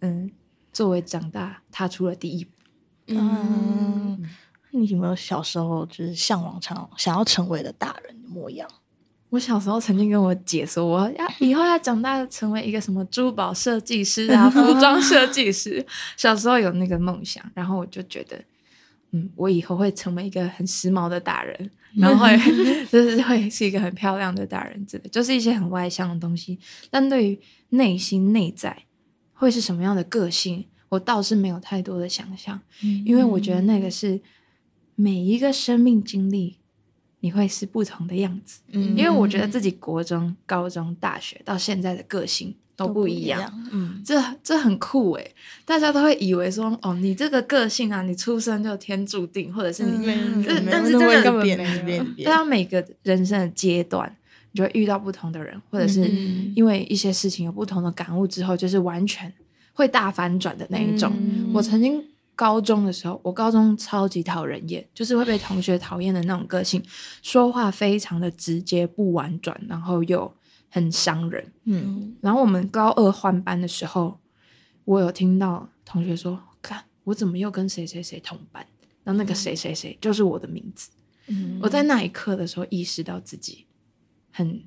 [0.00, 0.30] 嗯，
[0.78, 2.52] 作为长大踏出了第一步。
[3.08, 4.24] 嗯，
[4.70, 8.70] 你有没有小时候就是向往成想要成为的大人的模样？
[9.30, 15.84] 我小时候曾经跟我姐说，我要以后要长大成为一个什么珠宝设计师啊， 服装设计师。
[16.16, 18.40] 小时候有那个梦想，然后我就觉得，
[19.10, 22.38] 嗯，我以后会成为一个很时髦的大人，然后会
[22.86, 26.56] 就是会是一个很漂亮的大人之类的，就是一些很外向的东西。
[26.88, 28.84] 但对于内心内在
[29.38, 32.60] 会是什么样的个性，我倒是没有太多的想象，
[33.06, 34.20] 因为我觉得那个是
[34.94, 36.56] 每一个生命经历。
[37.20, 38.96] 你会是不同的样子，嗯。
[38.96, 43.52] 因为我觉得自己国中、高中、大学到现在的个性都不一样，。
[43.72, 44.00] 嗯。
[44.04, 51.24] 这这很酷诶，大家都会以为说，哦，你这个个性啊，你出生就天注定，或者是你，嗯但是真的
[52.24, 54.17] 大家每个人生的阶段，你
[54.58, 59.32] 就会遇到不同的人，或者是嗯因为一些事情有不同的感悟之后，就是完全
[59.72, 61.12] 会大反转的那一种。
[61.16, 66.82] 嗯我曾经高中的时候，我高中超级讨人厌，就是会被同学讨厌的那种个性，
[67.22, 70.34] 说话非常的直接不婉转，然后又
[70.68, 71.52] 很伤人。
[71.66, 74.18] 嗯然后我们高二换班的时候，
[74.84, 78.66] 我有听到同学说：“看我怎么又跟谁谁谁同班？”
[79.04, 80.90] 然后那个谁谁谁就是我的名字。
[81.28, 83.66] 嗯我在那一刻的时候意识到自己
[84.30, 84.62] 很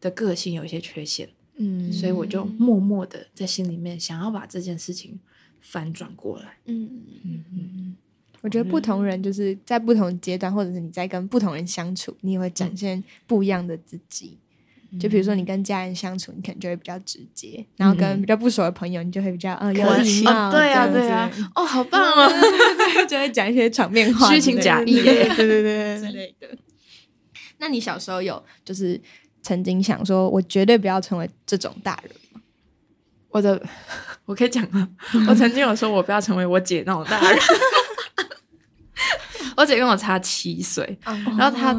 [0.00, 1.92] 的个性有一些缺陷，嗯。
[1.92, 5.18] 所以我就默默的在心里面想要把这件事情
[5.60, 6.58] 反转过来。
[6.66, 6.88] 嗯。
[7.24, 7.96] 嗯嗯，
[8.40, 14.38] 我觉得不同人就是在不同阶段，或者是你在跟不同人相处，你也会展现不一样的自己。
[14.98, 22.26] 就比如说你跟家人相处，你可能就会比较直接，然后跟比较不熟的朋友，你就会比较嗯有礼貌，哦，对啊，对啊，哦，好棒哦！
[23.06, 24.94] 就会讲一些场面话虚情假意。
[25.02, 26.00] 对对对。
[26.00, 26.48] 之类的。
[27.58, 29.00] 那你小时候有就是
[29.42, 32.40] 曾经想说，我绝对不要成为这种大人吗？
[33.30, 33.60] 我的，
[34.24, 34.88] 我可以讲吗？
[35.28, 37.38] 我曾经有说我不要成为我姐那种大人。
[39.56, 40.98] 我姐跟我差七岁，
[41.36, 41.72] 然后她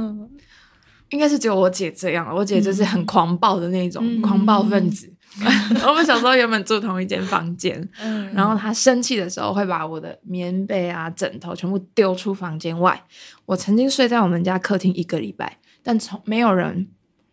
[1.12, 5.10] 应该是只有我姐这样，我姐就是很狂暴的那种、嗯狂暴分子，
[5.88, 13.02] 我们小时候原本住同一间房间，嗯然后她生气的时候会把我的棉被啊、枕头全部丢出房间外。
[13.46, 16.88] 我曾经睡在我们家客厅一个礼拜，但从没有人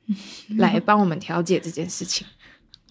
[0.58, 2.26] 来帮我们调解这件事情。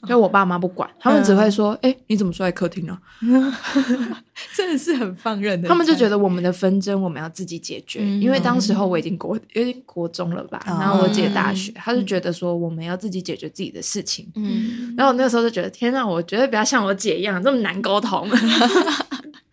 [0.07, 2.95] 就我爸妈不管，他们只会说：“哎、你怎么睡在客厅呢、
[4.55, 14.31] 真的是很放任的，他们就觉得我们的纷争我们要自己解决，嗯因为当时候我已经国有点国中了吧，哦然后我姐大学，他就觉得说我们要自己解决自己的事情。
[14.35, 18.29] 嗯，然后我那个时候就觉得，天呐，我觉得不要像我姐一样这么难沟通。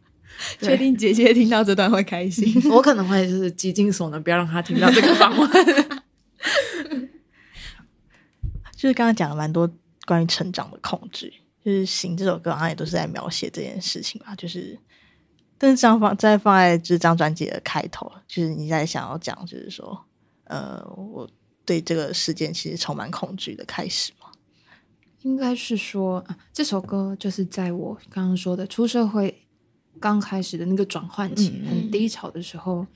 [0.61, 2.55] 确定姐姐听到这段会开心。
[2.71, 5.51] 我可能会就是极尽所能，不要让她听到这个访问。
[8.77, 9.71] 就是刚刚讲了蛮多
[10.07, 11.33] 关于成长的控制，
[11.65, 14.35] 就是《行》这首歌好像也都是在描写这件事情吧。
[14.35, 14.77] 就是，
[15.57, 20.05] 但是这样放再放在这张专辑的开头，就是你在想要讲，就是说，
[20.45, 21.31] 呃，我
[21.65, 24.27] 对这个事件其实充满恐惧的开始嘛。
[25.21, 29.42] 应该是说、啊，这首歌就是在我刚刚说的出社会
[30.01, 32.87] 刚开始的那个转换期、嗯很低潮的时候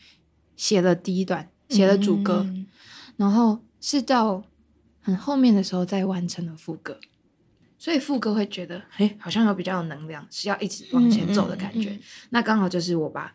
[0.57, 2.67] 写了第一段，写了主歌，嗯
[3.17, 4.45] 然后是到
[5.01, 6.99] 很后面的时候再完成了副歌，
[7.79, 11.99] 所以副歌会觉得，哎，好像有比较有能量，是要一直往前走的感觉。
[12.31, 13.35] 那刚好就是我把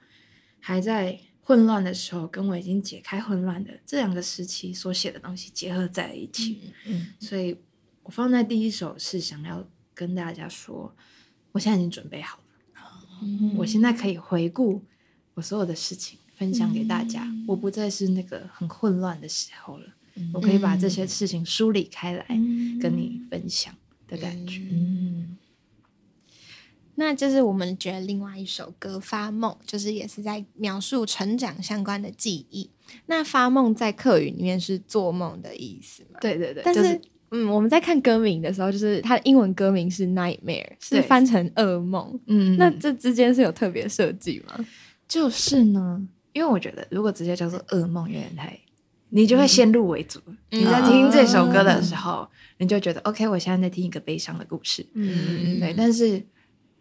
[0.60, 7.08] 还在混乱的时候，跟我已经解开混乱的这两个时期所写的东西结合在一起，嗯。
[7.20, 7.58] 所以
[8.04, 10.96] 我放在第一首是想要跟大家说，
[11.54, 12.41] 我现在已经准备好了，
[13.22, 14.82] 嗯我现在可以回顾
[15.34, 19.86] 我所有的事情，分享给大家，嗯我不再是那个很混乱的时候了。
[20.16, 23.74] 嗯我可以把这些事情梳理开来，嗯跟你分享
[24.08, 24.60] 的感觉。
[24.72, 25.38] 嗯
[26.96, 32.70] 那就是我们觉得另外一首歌《发梦》，就是也是在描述成长相关的记忆。
[33.08, 36.20] 那“发梦”在客语里面是做梦的意思嘛？
[36.20, 37.02] 对对对，但，就是
[37.32, 42.20] 嗯，我们在看歌名的时候，就是它的英文歌名是 “nightmare”，是翻成噩梦。
[42.28, 44.66] 嗯，那那这之间是有特别设计吗？
[45.08, 48.58] 就是呢，因为我觉得如果直接叫做噩梦，有点太，
[49.10, 50.20] 你就会先入为主。
[50.50, 54.86] 你在听这首歌的时候，你就觉得 OK，我现在在听一个悲伤的故事。
[54.94, 56.22] 嗯对，但是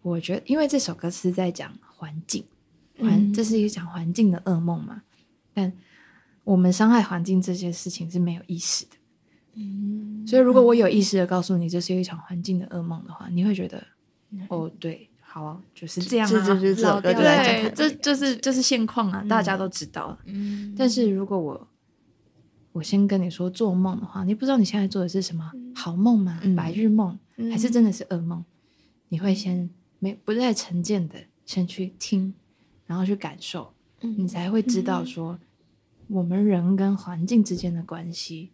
[0.02, 2.44] 我觉得，因为这首歌是在讲环境，
[2.98, 5.02] 环、这是一个讲环境的噩梦嘛。
[5.52, 5.72] 但
[6.44, 8.90] 我们伤害环境这件事情是没有意识的，
[9.54, 10.24] 嗯。
[10.26, 13.82] 所以如果我有意识的告诉你这是一场环境的噩梦的话，你会觉得，
[14.48, 20.18] 哦，对，好啊，就是这样啊，这就是这首歌就在讲对，这就是就是现况啊，大家都知道了。
[20.26, 20.74] 嗯。
[20.76, 21.68] 但是如果我
[22.72, 26.38] 我先跟你说做梦的话，你不知道你现在做的是什么好梦吗？
[26.42, 26.54] 嗯。
[26.54, 27.18] 白日梦、
[27.50, 28.44] 还是真的是噩梦？
[29.08, 32.32] 你会先没不再沉淀的先去听，
[32.86, 35.40] 然后去感受，你才会知道说
[36.06, 38.52] 我们人跟环境之间的关系，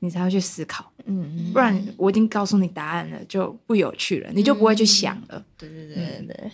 [0.00, 0.90] 你才会去思考。
[1.06, 5.44] 嗯不然我已经告诉你答案了，就不有趣了，你就不会去想了。
[5.56, 6.50] 对对对对，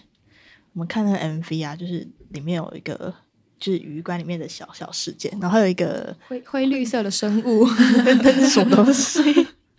[0.72, 3.12] 我们看那个 MV 啊，就是里面有一个
[3.58, 7.66] 就是鱼馆里面的小小事件，然后还有一个灰灰绿色的生物，
[8.22, 9.20] 那是什么东西？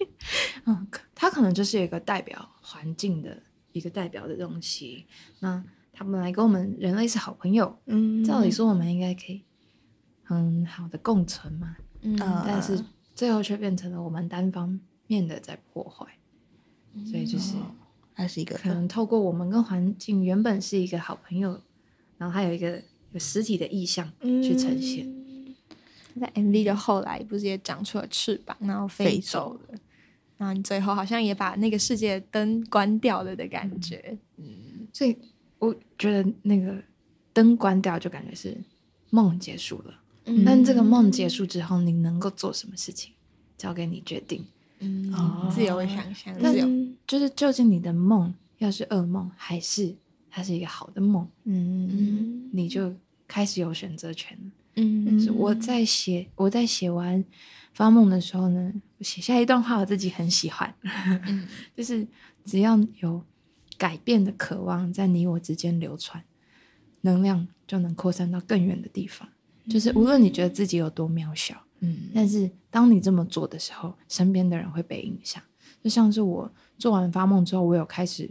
[0.65, 3.38] 嗯，可它可能就是一个代表环境的
[3.71, 5.06] 一个代表的东西。
[5.39, 9.41] 那他们来跟我们人类是好朋友，嗯照理说我们应该可以
[10.23, 12.83] 很好的共存嘛，嗯啊但是
[13.16, 16.06] 最后却变成了我们单方面的在破坏。
[17.10, 17.56] 所以就是
[18.13, 21.60] 还是一个可能透过我们跟环境原本是一个好朋友，
[22.18, 25.06] 然后还有一个有实体的意象去呈现。
[26.18, 29.78] 在 MV 的后来不是也长出了翅膀，然后飞飞走了，
[30.38, 34.18] 然后你最后好像也把那个世界的灯关掉了的感觉。
[34.38, 35.18] 嗯所以
[35.60, 36.82] 我觉得那个
[37.34, 38.58] 灯关掉，就感觉是
[39.10, 39.94] 梦结束了。
[40.26, 43.13] 嗯但这个梦结束之后，你能够做什么事情，
[43.58, 44.46] 交给你决定。
[44.80, 46.67] 嗯哦自由的想象，但自由。
[47.08, 49.96] 就是究竟你的梦要是噩梦，还是
[50.30, 52.94] 它是一个好的梦，嗯你就
[53.28, 54.52] 开始有选择权了。
[54.78, 57.23] 嗯是我在写我在写完
[57.73, 60.73] 发梦的时候呢，我写下一段话，我自己很喜欢，
[61.28, 62.06] 嗯 就是
[62.44, 63.23] 只要有
[63.78, 66.21] 改变的渴望在你我之间流传，
[67.02, 69.30] 能量就能扩散到更远的地方。
[69.70, 75.42] 就是无论你觉得自己有多渺小，嗯但是当你这么做的时候，身边的人会被影响。
[75.84, 78.30] 就像是我做完发梦之后，我有开始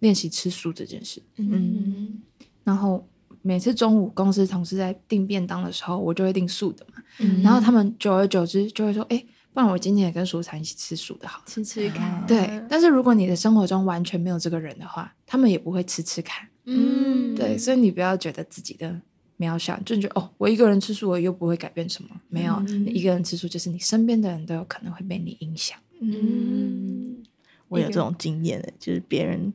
[0.00, 2.20] 练习吃素这件事，嗯
[2.62, 3.08] 然后
[3.42, 7.02] 每次中午公司同事在订便当的时候，我就会订素的嘛。
[7.20, 11.42] 嗯然后他们久而久之就会说：“哎，不然我今天也跟淑才一起吃素的好。
[11.46, 16.46] 吃吃看，对，但是如果你的生活中完全没有这个人的话，他们也不会吃吃看。
[16.66, 19.00] 嗯对，所以你不要觉得自己的
[19.40, 22.10] 渺小，就觉得哦，我一个人吃素，我又不会改变什么。
[22.28, 25.78] 没有，一个人吃素，就是你身边的人都有可能会被你影响。
[26.00, 27.22] 嗯，
[27.68, 29.50] 我有这种经验的，就是别人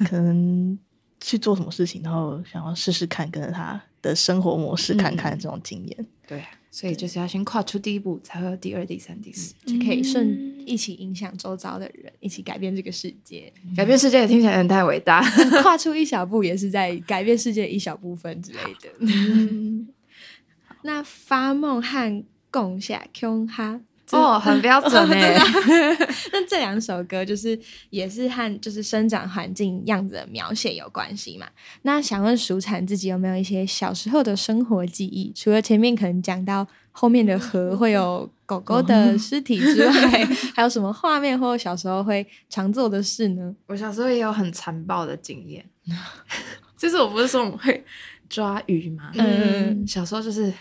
[0.00, 0.78] 可能
[1.20, 6.06] 去做什么事情，然后想要试试看，跟着他的生活模式看看这种经验。
[6.26, 9.54] 对，所以就是要先跨出第一步，才会有第二、第三、第四。
[9.66, 13.52] 就可以顺一起影响周遭的人，一起改变这个世界。
[13.76, 15.20] 改变世界听起来有点太伟大，
[15.62, 19.86] 跨出一小步也是在改变世界一小部分之类的。
[20.82, 23.80] 那发梦和共享 Q 哈
[24.16, 25.36] 哦，很标准哎。
[26.32, 27.58] 那这两首歌就是
[27.90, 31.46] 也是和就是生长环境样子的描写有关系嘛？
[31.82, 35.32] 那想问蜀产自己有没有一些小时候的生活记忆？
[35.34, 43.54] 除了前面可能讲到后面的河会有狗狗的尸体之外，还有什么画面或小时候会常做的事呢？
[43.66, 45.64] 我小时候也有很残暴的经验，
[46.76, 47.84] 就是我不是说我们会
[48.28, 49.10] 抓鱼嘛？
[49.14, 50.52] 嗯，小时候就是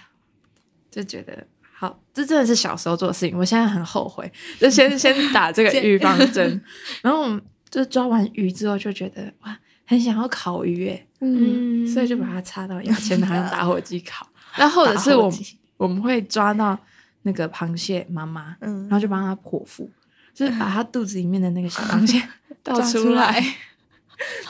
[0.92, 1.46] 就觉得。
[1.80, 4.30] 好，这真的是小时候做的事情，我现在很后悔。
[4.60, 6.62] 就先 先打这个预防针，
[7.02, 14.28] 然后我们就抓完鱼之后就觉得哇，很想要烤鱼诶，嗯，所以就把它插到牙签，然后打火机烤。
[14.58, 15.32] 那或者是我
[15.78, 16.78] 我们会抓到
[17.22, 19.90] 那个螃蟹妈妈，嗯，然后就帮它剖腹，
[20.34, 22.22] 就是把它肚子里面的那个小螃蟹
[22.62, 23.42] 倒出来。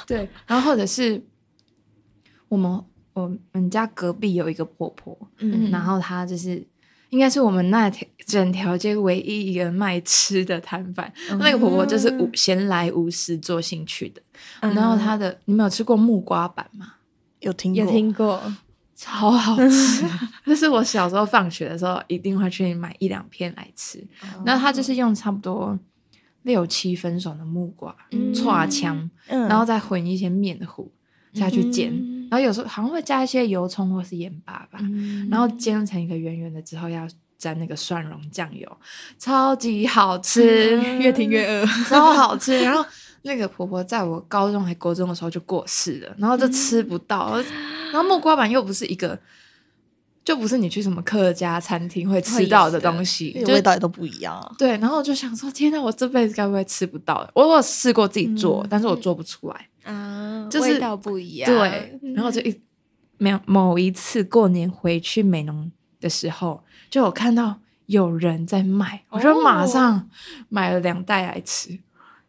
[0.08, 1.24] 对，然后或者是
[2.48, 6.68] 我们我们家隔壁有一个婆婆，嗯，然后她就是。
[7.10, 14.22] 应该是我们那条整条街唯一一个卖吃的摊贩，那个婆婆就是无闲来无事做兴趣的。
[14.62, 16.94] 然后她的，你们有吃过木瓜板吗？
[17.40, 18.54] 有听过，有听过，
[18.96, 20.06] 超好吃。
[20.46, 24.06] 就是我小时候放学的时候，一定会去买一两片来吃。
[24.46, 25.78] 然后他就是用差不多
[26.44, 27.96] 六七分熟的木瓜，
[28.36, 30.92] 搓枪，然后再混一些面糊
[31.34, 32.19] 下去煎。
[32.30, 34.80] 然后有时候好像会加一些油葱或是盐巴吧，
[35.30, 37.08] 然后煎成一个圆圆的之后，要
[37.38, 38.70] 沾那个蒜蓉酱油，
[39.18, 42.60] 超级好吃， 越听越饿，超好吃。
[42.64, 42.86] 然后
[43.22, 47.42] 那个婆婆在我高中还高中的时候就过世了，然后就吃不到。
[47.92, 49.18] 然后木瓜板又不是一个，
[50.24, 54.56] 就不是你去什么客家餐厅会吃到的东西，味道也都不一样。
[54.58, 57.28] 对，然后我就想说，天呐，我这辈子该不会吃不到？
[57.34, 59.69] 我我试过自己做，但是我做不出来。
[59.84, 61.52] 啊，就是味道不一样。
[61.52, 62.60] 对，然后就一
[63.18, 70.10] 没有某一次过年回去美浓的时候，就有看到有人在卖，我就马上
[70.50, 71.80] 买了两袋来吃。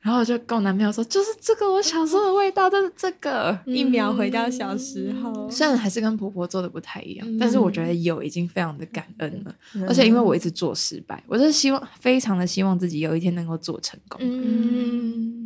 [0.02, 9.54] 然后我就跟我男朋友说：“就是这个，我小时候的味道，就是这个。”一秒回到小时候，虽然还是跟婆婆做的不太一样，但是我觉得有已经非常的感恩了。
[9.86, 14.18] 而且因为我一直做失败，我就希望非常的希望自己有一天能够做成功。
[14.22, 15.39] 嗯。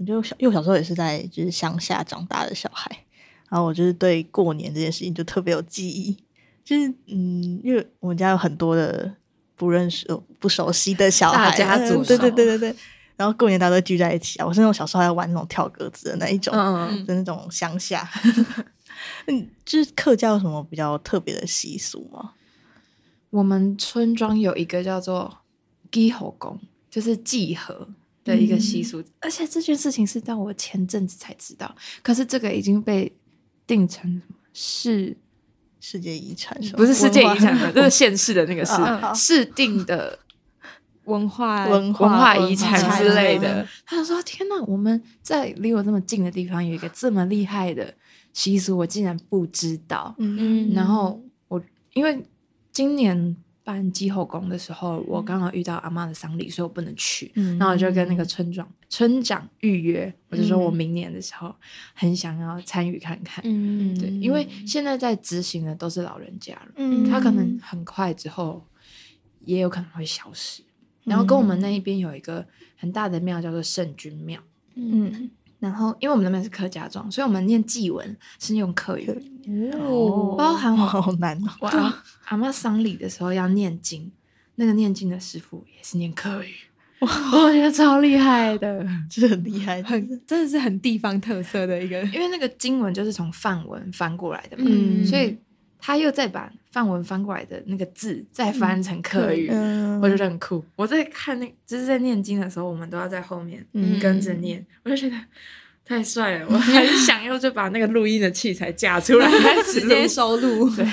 [0.00, 2.90] 我就小，因为我小时候也是在就是乡下长大的小孩，
[3.50, 6.16] 然后我就是对过年这件事情就特别有记忆。
[6.64, 9.12] 就是嗯，因为我们家有很多的
[9.56, 10.06] 不认识、
[10.38, 12.74] 不熟悉的小孩，家族，对对对对对。
[13.16, 16.54] 然后过年大家都聚在一起啊，我是那种小时候还玩那种跳格子的那一种，
[17.06, 18.08] 就那种乡下。
[19.26, 22.32] 嗯，就是客家有什么比较特别的习俗吗？
[23.28, 25.40] 我们村庄有一个叫做
[25.90, 26.58] 祭火宫，
[26.90, 27.88] 就是祭河。
[28.30, 31.74] 的一个习俗，而且这件事情是到我前阵子才知道。
[32.02, 33.12] 可是这个已经被
[33.66, 34.22] 定成
[34.52, 35.16] 是
[35.80, 38.74] 世界遗产，不是世界遗产的，就是现世的那个市
[39.14, 40.18] 市定的
[41.04, 43.66] 文化文化遗产之类的。
[43.84, 47.92] 他就说：“天哪，我们在离我这么近的地方有一个这么厉害的
[48.32, 51.60] 习俗，我竟然不知道。”嗯，然后我
[51.92, 52.24] 因为
[52.72, 53.36] 今年。
[53.62, 57.30] 办祭后宫的时候，我刚好遇到阿妈的丧礼，所以我不能去。
[57.34, 61.54] 然后我就跟那个村长村长预约，我就说我明年的时候
[61.94, 63.42] 很想要参与看看。
[63.46, 68.64] 嗯，对，因为现在在执行的都是老人家了，嗯，他可能很快之后
[69.44, 70.62] 也有可能会消失。
[71.04, 72.46] 然后跟我们那一边有一个
[72.76, 74.40] 很大的庙叫做圣君庙，
[74.74, 75.30] 嗯。
[75.60, 79.08] 然后，因为我们那边是客家庄，所以我们念祭文是用客语，
[79.74, 81.50] 哦，包含我 好难哦。
[81.60, 81.68] 我
[82.24, 84.10] 阿妈丧礼的时候要念经，
[84.56, 86.54] 那个念经的师傅也是念客语，
[87.00, 94.64] 我觉得超厉害的，真的很厉害，很真的是很地方特色的一个，因为那个经文就是从梵文翻过来的嘛，
[95.04, 95.36] 所以。
[95.80, 99.48] 他又再把范文翻过来的那个字再翻成客语，
[100.00, 100.64] 我觉得很酷。
[100.76, 103.66] 我在看那，就是在念经的时候，我们都要在后面
[104.00, 105.16] 跟着念，我就觉得
[105.84, 106.46] 太帅了。
[106.48, 109.28] 我很想要就把那个录音的器材架出来，
[109.64, 110.68] 直接收录。
[110.76, 110.86] 对，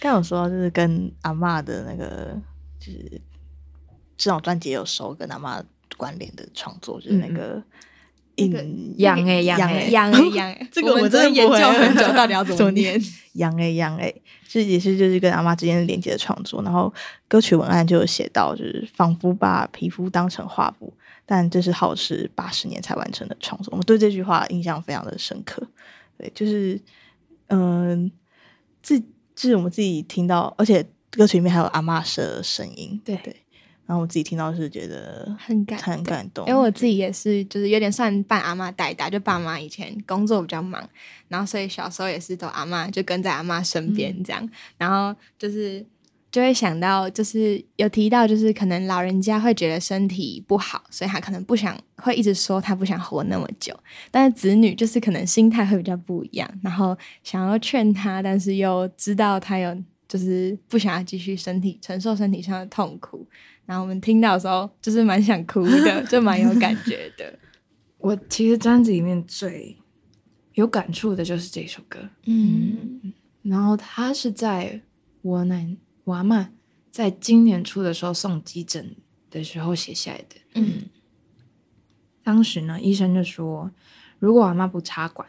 [0.00, 2.40] 刚有说就是跟阿妈的那个，
[2.80, 3.20] 就是
[4.16, 5.62] 这种专辑有收跟阿妈
[5.96, 7.62] 关联的创作，就是那个。
[8.96, 13.00] 养诶养诶养诶养诶，这个我真的研究很久，到底要怎么念？
[13.34, 14.14] 养诶养诶，
[14.48, 16.62] 这也是就是跟阿妈之间连接的创作。
[16.62, 16.92] 然后
[17.26, 20.92] 歌曲文案就有写到，就是仿佛把皮肤当成画布，
[21.26, 23.70] 但这是耗时八十年才完成的创作。
[23.72, 25.66] 我们对这句话印象非常的深刻。
[26.16, 26.80] 对，就是
[27.48, 28.10] 嗯，
[28.82, 33.00] 自就是我们自己听到，而且歌曲里面还有阿妈的声音。
[33.04, 33.36] 对对，
[33.88, 40.86] 然后我自己听到是觉得很感很感动，因为我自己也是，就是有点算半阿妈带大，就爸妈以前工作比较忙，
[41.28, 45.82] 然后所以小时候也是都阿妈就跟在阿妈身边这样，然后就是
[46.30, 53.74] 就会想到，就是有提到，就是可能老人家会觉得身体不好，所以他可能不想会一直说他不想活那么久，
[54.10, 59.74] 但是子女就是可能心态会比较不一样，然后想要劝他，但是又知道他有
[60.06, 63.26] 就是不想要继续身体承受身体上的痛苦。
[63.68, 67.38] 然后我们听到的时候，就是蛮想哭的， 就蛮有感觉的。
[67.98, 69.76] 我其实专辑里面最
[70.54, 73.12] 有感触的就是这首歌，嗯
[73.42, 74.80] 然后它是在
[75.20, 76.46] 我奶我阿嬷
[76.90, 78.96] 在今年初的时候送急诊
[79.28, 80.36] 的时候写下来的。
[80.54, 80.88] 嗯
[82.22, 83.70] 当时呢，医生就说，
[84.18, 85.28] 如果我阿嬷不插管，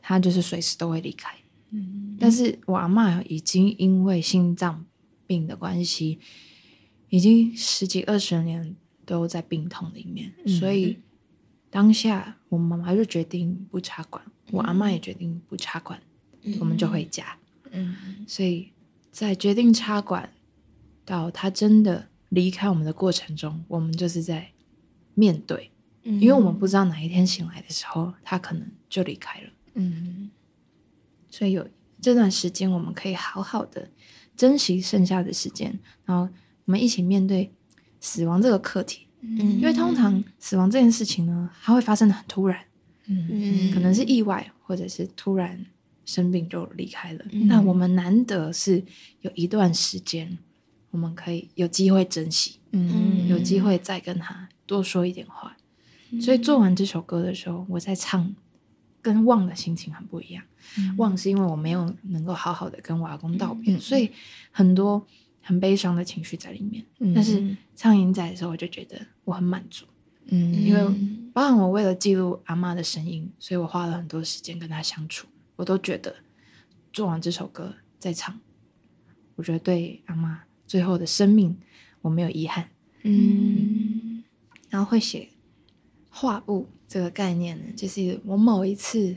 [0.00, 1.34] 她就是随时都会离开。
[1.72, 4.84] 嗯但是我阿嬷已经因为心脏
[5.26, 6.20] 病的关系，
[7.10, 10.98] 已经十几二十年都在病痛里面，所以
[11.68, 16.00] 当下我妈妈就决定不插管，我阿妈也决定不插管，
[16.58, 17.36] 我们就回家。
[17.70, 18.24] 嗯。
[18.26, 18.70] 所以
[19.12, 20.32] 在决定插管
[21.04, 24.52] 到他真的离开我们的过程中，我们就是在
[25.14, 25.70] 面对，
[26.04, 26.20] 嗯。
[26.20, 29.50] 因为我们不知道哪一天醒来的时候，他可能就离开了。
[29.74, 30.30] 嗯。
[31.28, 31.68] 所以有
[32.00, 33.90] 这段时间，我们可以好好的
[34.36, 36.32] 珍惜剩下的时间，然后
[36.70, 37.52] 我们一起面对
[37.98, 39.08] 死亡这个课题。
[39.22, 39.58] 嗯。
[39.58, 42.56] 因为通常死亡这件事情呢，它会发生的很突然，
[43.08, 43.72] 嗯。
[43.74, 45.66] 可能是意外，或者是突然
[46.04, 47.24] 生病就离开了。
[47.32, 47.48] 嗯。
[47.48, 48.84] 那我们难得是
[49.22, 50.38] 有一段时间，
[50.92, 53.26] 我们可以有机会珍惜，嗯。
[53.26, 55.56] 有机会再跟他多说一点话。
[56.20, 58.32] 所以做完这首歌的时候，我在唱，
[59.02, 60.44] 跟忘的心情很不一样。
[60.98, 63.80] 忘是因为我没有能够好好的跟我阿公道别，嗯。
[63.80, 64.08] 所以
[64.52, 65.04] 很多
[65.50, 66.86] 很悲伤的情绪在里面。
[67.00, 69.84] 嗯但是唱银仔的时候，我就觉得我很满足，
[70.26, 70.80] 嗯因为
[71.32, 75.26] 包含我为了记录阿妈的声音，所以我花了很多时间跟她相处。
[75.56, 76.14] 我都觉得
[76.92, 78.38] 做完这首歌再唱，
[79.34, 81.58] 我觉得对阿妈最后的生命
[82.02, 82.68] 我没有遗憾。
[83.02, 84.22] 嗯
[84.68, 85.30] 然后会写
[86.08, 89.16] 画布这个概念呢，就是我某一次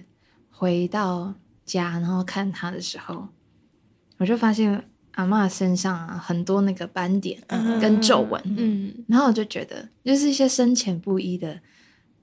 [0.49, 3.29] 回到家，然后看他的时候，
[4.17, 7.39] 我就发现阿嬷身上啊很多那个斑点
[7.81, 8.93] 跟皱纹，嗯。
[9.07, 11.59] 然后我就觉得就是一些深浅不一的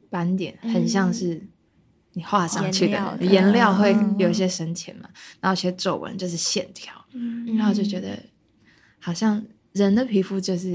[0.09, 1.41] 斑点，很像是
[2.15, 5.09] 你画上去的颜料料会嗯有一些深浅嘛，
[5.41, 7.57] 然后一些皱纹就是线条，嗯。
[7.57, 8.19] 然后就觉得
[8.99, 10.71] 好像人的皮肤就是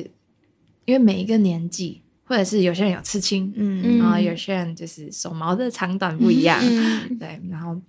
[0.85, 3.99] 因为每一个年纪，或者是有些人有刺青，嗯。
[3.99, 7.17] 然后有些人就是手毛的长短不一样，嗯。
[7.17, 7.81] 对，然后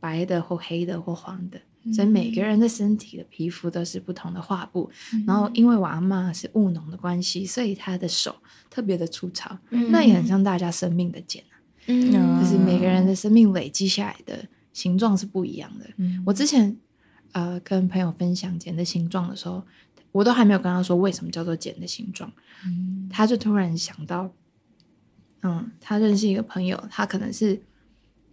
[0.00, 1.62] 白的或黑的或黄的，嗯
[1.92, 4.90] 所以每个人的身体的皮肤都是不同的画布。
[5.26, 8.34] 然后因为我阿妈是务农的关系，所以她的手
[8.68, 9.90] 特别的粗糙，嗯。
[9.90, 11.54] 那也很像大家生命的茧啊，
[11.86, 12.40] 嗯。
[12.40, 15.86] 就是每个人的生命累积下来的形状是不一样的。
[15.96, 16.22] 嗯。
[16.26, 16.76] 我之前
[17.32, 19.62] 呃跟朋友分享茧的形状的时候，
[20.12, 22.32] 我都还没有跟他说为什么叫做茧的形状，
[23.10, 24.32] 他就突然想到，
[25.42, 27.60] 嗯，他认识一个朋友，他可能是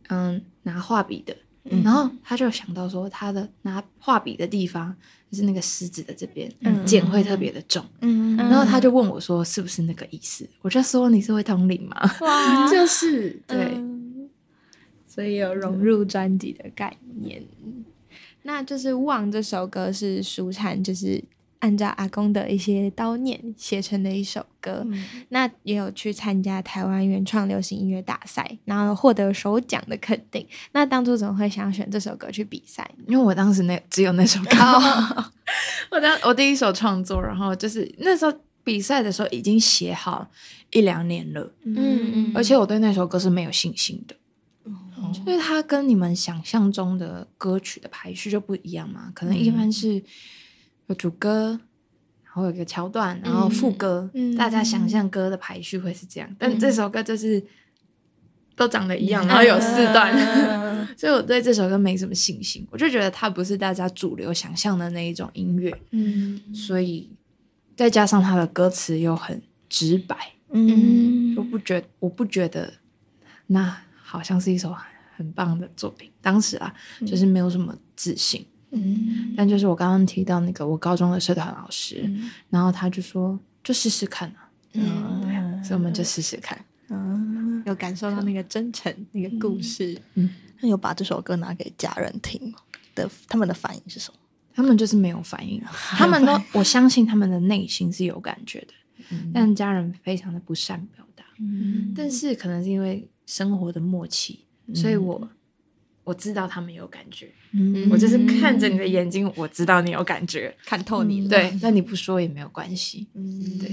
[0.08, 4.96] 嗯拿画笔的，然后他就想到说他的拿画笔的地方
[5.32, 10.48] 就是那个食指的这边，嗯茧会特别的重，嗯然后他就问我说是不是那个意思？
[10.62, 11.96] 我就说你是会通灵吗？
[12.22, 13.58] 哇就是对。
[13.76, 13.92] 嗯
[15.06, 17.44] 所以有融入专辑的概念。
[18.42, 21.24] 那就是《望》这首歌是舒畅，就是
[21.64, 24.86] 按照阿公的一些叨念写成的一首歌。
[25.30, 30.46] 那也有去参加台湾原创流行音乐大赛，然后获得首奖的肯定。
[30.74, 32.90] 那当初怎么会想选这首歌去比赛？
[33.08, 34.58] 因为我当时那只有那首歌，
[35.90, 40.30] 我当我第一首创作，然后就是那时候比赛的时候已经写好
[40.72, 41.76] 一两年了，嗯。
[41.76, 44.16] 嗯而且我对那首歌是没有信心的，
[44.66, 45.14] 哦。
[45.26, 50.04] 因为它跟你们想象中的歌曲的排序就不一样嘛，可能一般是
[50.88, 51.60] 有主歌。
[52.26, 57.40] 然后有一个桥段，然后副歌，嗯大家想象歌的排序会是这样，但这首歌就是
[58.56, 59.28] 都长得一样，嗯。
[59.28, 66.42] 然后有四段，嗯 所以我对这首歌没什么信心，我就觉得它不是大家主流想象的那一种音乐，嗯。
[66.56, 67.08] 所以
[67.76, 71.36] 再加上它的歌词又很直白，嗯。
[71.38, 72.74] 我不觉我不觉得
[73.46, 74.84] 那好像是一首很
[75.18, 76.10] 很棒的作品。
[76.20, 76.74] 当时啊，
[77.06, 78.44] 就是没有什么自信，
[78.74, 82.10] 嗯但就是我刚刚提到那个我高中的社团老师，
[82.50, 86.60] 然后他就说就试试看啊，嗯所以我们就试试看。
[86.90, 90.00] 嗯，有感受到那个真诚，那个故事。
[90.60, 92.54] 那有把这首歌拿给家人听？
[92.96, 94.20] 的他们的反应是什么？
[94.54, 95.60] 他们就是没有反应，
[95.98, 101.24] 他们都我相信他们的内心是有感觉的，但家人非常的不善表达。
[101.40, 104.46] 嗯但是可能是因为生活的默契，
[104.76, 105.28] 所以我
[106.04, 107.32] 我知道他们有感觉。
[107.52, 110.56] 嗯我就是看着你的眼睛，我知道你有感觉。
[110.66, 113.08] 看透你了，对，那你不说也没有关系。
[113.14, 113.72] 嗯对，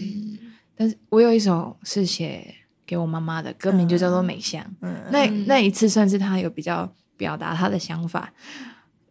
[0.76, 2.54] 但是我有一首是写
[2.86, 4.62] 给我妈妈的，歌名就叫做《美香》。
[4.82, 8.32] 嗯那那一次算是他有比较表达他的想法，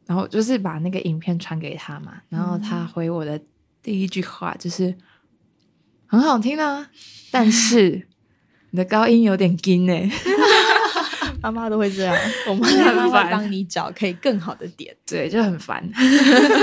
[0.06, 3.42] 然后就是把那个影片传给他嘛，然后他回我的
[3.82, 4.96] 第一句话就是
[6.06, 6.90] 很好听啊，
[7.32, 8.08] 但是
[8.70, 9.94] 你的高音有点低呢。
[11.42, 12.16] 妈妈都会这样，
[12.48, 14.96] 我妈妈帮你找可以更好的点。
[15.06, 15.90] 对，就很烦。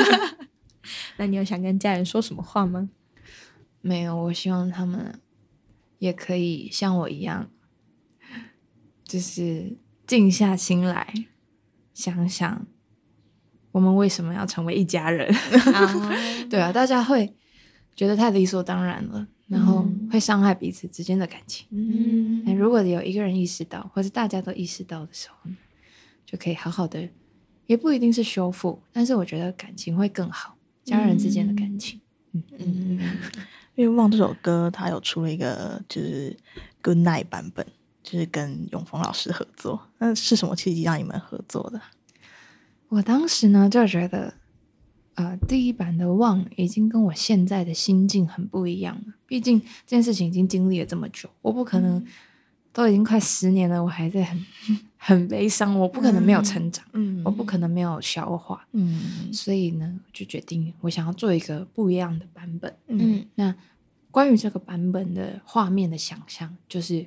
[1.16, 2.88] 那你有想跟家人说什么话吗？
[3.80, 5.20] 没有，我希望他们
[5.98, 7.48] 也可以像我一样，
[9.04, 11.12] 就是静下心来
[11.94, 12.66] 想想，
[13.72, 15.32] 我们为什么要成为一家人。
[15.72, 16.12] 啊，
[16.50, 17.34] 对啊，大家会
[17.94, 21.66] 觉得太理所当然了，然后会伤害彼此之间的感情。
[21.70, 25.56] 嗯那如果有一个人意识到，或者大家都意识到的时候呢，
[26.24, 27.08] 就可以好好的，
[27.66, 32.00] 也不一定是修复，但是我觉得感情会更好，家人之间的感情。
[32.32, 33.00] 嗯嗯嗯，
[33.76, 36.36] 因为忘这首歌，它有出了一个就是
[36.82, 37.66] Good Night 版本，
[38.02, 39.80] 就是跟永峰老师合作。
[39.98, 41.80] 那是什么契机让你们合作的？
[42.88, 44.34] 我当时呢就觉得，
[45.16, 49.14] 呃，第一版的《忘》已经跟我现在的心境很不一样了。
[49.26, 52.04] 毕竟这件事情已经经历了这么久，我不可能
[52.72, 54.46] 都已经快十年了，我还在很
[54.96, 58.66] 很悲伤，我不可能没有成长，嗯我不可能没有消化。
[58.72, 62.76] 嗯所以呢，就决定我想要做一个不一样的版本。
[62.88, 63.54] 嗯那
[64.10, 67.06] 关于这个版本的画面的想象，就是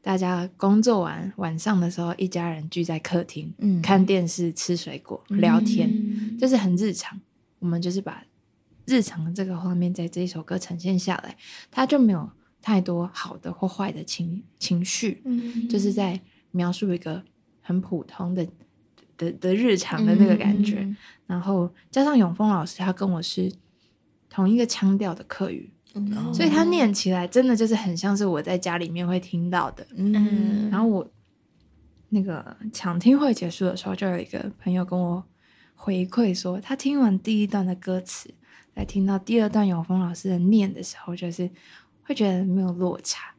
[0.00, 5.88] 大家工作完晚上的时候，一家人聚在客厅，嗯看电视、吃水果、聊天，
[6.32, 7.20] 嗯就是很日常。
[7.58, 8.24] 我们就是把
[8.86, 11.36] 日常的这个画面在这一首歌呈现下来，
[11.70, 12.28] 它就没有
[12.60, 16.20] 太多好的或坏的情情绪，嗯就是在
[16.50, 17.22] 描述一个
[17.60, 18.44] 很普通的
[19.16, 20.80] 的的日常的那个感觉。
[20.80, 20.96] 嗯
[21.28, 23.50] 然后加上永峰老师，他跟我是
[24.28, 29.86] 同一个腔调的客语，哦所以他念起来真的就是很像是我在家里面会听到的。
[29.94, 31.08] 嗯然后我
[32.10, 35.24] 那个抢听会结束的时候，就有一个朋友跟我
[35.84, 38.32] 回馈说，他听完第一段的歌词，
[38.72, 41.50] 在听到第二段永峰老师的念的时候，就是
[42.04, 43.34] 会觉得没有落差，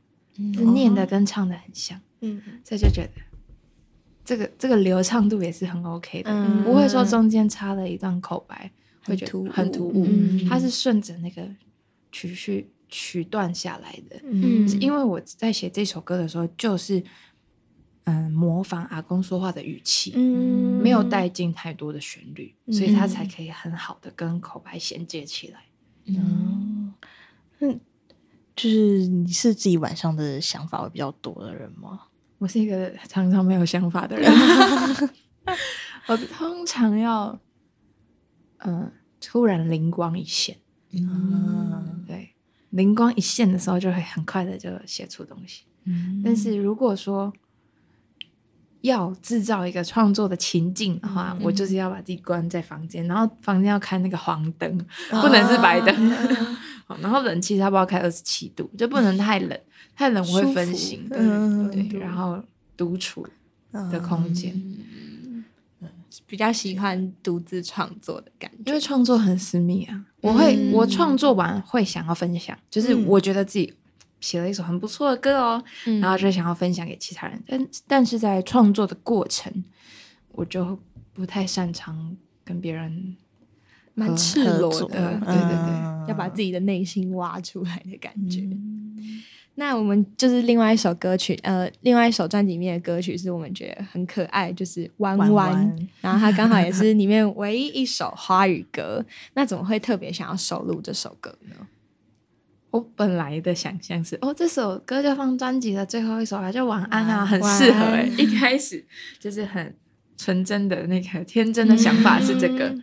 [0.53, 2.41] 就是念的跟唱的很像，嗯。
[2.65, 3.11] 所以就觉得
[4.25, 6.65] 这个这个流畅度也是很 OK 的，嗯。
[6.65, 8.69] 不会说中间插了一段口白
[9.05, 9.49] 会觉得很突兀。
[9.49, 10.45] 很突兀，嗯。
[10.49, 11.47] 它是顺着那个
[12.11, 14.19] 曲序曲段下来的。
[14.25, 14.67] 嗯。
[14.67, 17.01] 是因为我在写这首歌的时候，就是
[18.05, 25.59] 嗯模仿阿公说话的语气，嗯没有带进太多的旋律，所以他才可以很好的跟口白衔接起来。
[26.05, 26.93] 嗯，
[27.59, 27.79] 嗯，
[28.55, 32.07] 就是你是自己晚上的想法会比较多的人吗？
[32.39, 34.29] 我是一个常常没有想法的人，
[36.07, 37.39] 我通常要
[38.65, 38.91] 嗯
[39.21, 40.57] 突然灵光一现，
[40.91, 42.35] 嗯对，
[42.71, 45.63] 灵光一现的时候就会很快的就写出东西。
[45.85, 47.31] 嗯但是如果说
[48.83, 54.77] 要制造一个创作的情境的话，我就是要把自己关在房间，然后房间要开那个黄灯，
[55.09, 56.11] 不能是白灯，
[56.85, 59.57] 好 然后冷气差不多开二十七度，就不能太冷，
[59.95, 61.07] 太冷我会分心。
[61.11, 62.37] 嗯对，然后
[62.75, 63.25] 独处
[63.71, 64.53] 的空间，
[66.27, 68.57] 比较喜欢独自创作的感觉。
[68.65, 73.73] 因为创作很私密啊，我会、我创作完会想要分享，就是我觉得自己
[74.23, 79.51] 写了一首很不错的歌哦，嗯然后就想要分享给其他人，但但是在创作的过程，
[80.31, 80.79] 我就
[81.13, 82.15] 不太擅长
[82.45, 83.17] 跟别人
[83.93, 88.41] 蛮赤裸的，呃对对对嗯要把自己的内心挖出来的感觉。
[89.55, 99.05] 那我们就是另外一首歌曲，呃，另外一首专辑里面的歌曲是我们觉得很可爱，就是《弯弯弯》弯 然后它刚好也是里面唯一一首华语歌。
[99.35, 101.55] 那怎么会特别想要收录这首歌呢？
[102.73, 108.09] 我本来的想象是，哦，这首歌就放专辑的最后一首啊，就晚安啊，很适合、晚欸。
[108.17, 108.83] 一开始
[109.19, 109.75] 就是很
[110.17, 112.75] 纯真的那个天真的想法是这个。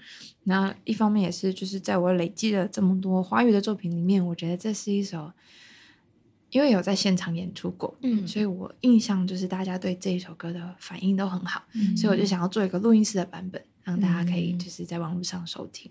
[0.45, 5.33] 然后一方面也是，就是在我累积了这么多华语的作品里面，我觉得这是一首，
[6.51, 8.25] 因为有在现场演出过，嗯。
[8.29, 11.65] 所以我印象就是大家对这一首歌的反应都很好，
[11.97, 15.91] 所以我就想要做一个录音室的版本，让大家可以就是在网络上收听。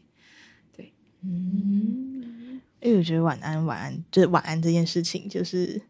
[2.81, 5.81] 因为我觉得晚安晚安就是晚安这件事情，就是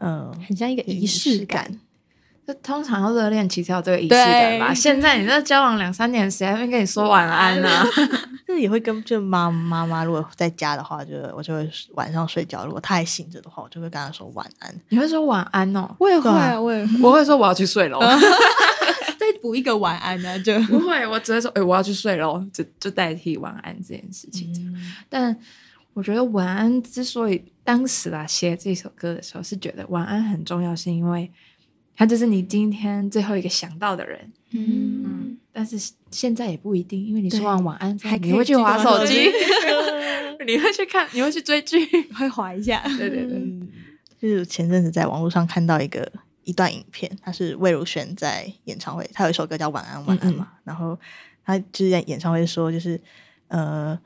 [0.00, 1.80] 嗯，很像一个仪式感。
[2.46, 4.68] 就通常要热恋期才有这个仪式感吧。
[4.68, 7.68] 对现在你这交往两三年，谁还会跟你说晚安呢、
[8.46, 14.74] 这 也会跟就妈妈妈如果在家的话，就我就会晚上睡觉，如果她还醒着的话，我就会跟她说晚安。
[14.90, 15.96] 你会说晚安哦？
[15.98, 17.98] 我也会啊啊，我也会我会说我要去睡喽。
[19.18, 24.52] 再补一个晚安呢，就不会，我只会说，哎、我要去睡喽，就就代替晚安这件事情。
[25.08, 25.34] 但
[25.94, 31.30] 我觉得晚安之所以当时啦写这首歌的时候是觉得晚安很重要，是因为
[31.96, 34.32] 他就是你今天最后一个想到的人。
[34.50, 39.30] 嗯，嗯，但是现在也不一定，因为你说完晚安还可以你会去划手机，
[40.46, 41.78] 你会去看，你会去追剧。
[42.12, 42.82] 会划一下。
[42.98, 43.68] 对对对，嗯，
[44.20, 46.10] 就是前阵子在网络上看到一个
[46.44, 50.98] 一段影片，他是魏如萱在演唱会，他有一首歌叫《晚安晚安》嘛，然后
[51.44, 53.00] 他就是在演唱会说，就是
[53.48, 53.98] 呃，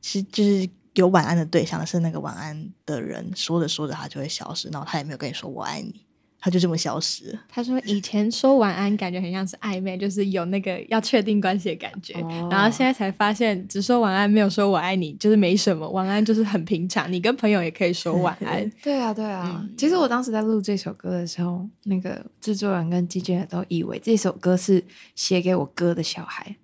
[0.00, 6.04] 其实就是有晚安的对象是那个晚安的人，说着说着他就会消失，然后他也没有跟你说我爱你，
[6.38, 7.40] 他就这么消失了。
[7.48, 18.68] 他说以前说晚安感觉很像是暧昧，就是有那个要确定关系的感觉，哦然后现在才发现只说晚安没有说我爱你，就是没什么，晚安就是很平常，你跟朋友也可以说晚安。
[18.82, 19.62] 对啊，对啊。
[19.62, 24.84] 嗯其实我当时在录这首歌的时候，那个制作人跟经纪人都以为这首歌是
[25.14, 26.54] 写给我哥的小孩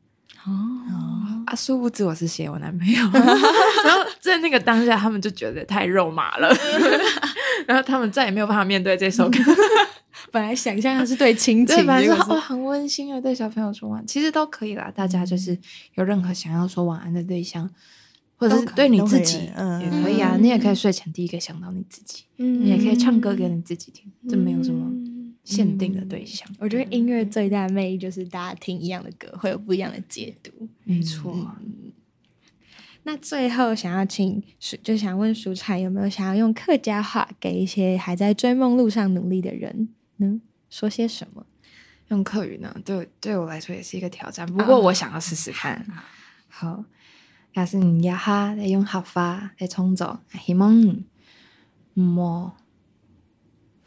[0.49, 3.03] 哦，啊，殊不知我是写我男朋友。
[3.13, 6.49] 然后在那个当下，他们就觉得太肉麻了，
[7.67, 9.39] 然后他们再也没有办法面对这首歌。
[10.33, 14.93] 本来想象的是对亲情，对，本来哦很温馨的对小朋友说晚安，其实都可以啦。
[14.95, 15.57] 大家就是
[15.95, 17.69] 有任何想要说晚安的对象，
[18.37, 20.33] 或者是对你自己嗯也可以啊。
[20.35, 24.87] 嗯你也可以睡前第一个想到你自己，嗯你也可以唱歌给你自己听，这没有什么
[25.49, 26.47] 限定的对象。
[26.59, 30.69] 我觉得音乐最大的魅力就是大家听一样的歌会有不一样的解读。
[30.85, 31.57] 没错，
[33.05, 40.43] 那最后想要请舒，就想问舒产有没有想要用客家话给一些还在追梦路上努力的人呢？
[40.69, 41.47] 说些什么？
[42.09, 44.47] 用客语呢，对对我来说也是一个挑战。
[44.47, 45.87] 不过我想要试试看。
[46.49, 46.85] 好，
[47.55, 51.05] 要是你呀哈在用合法在创作，希望唔
[51.95, 52.55] 莫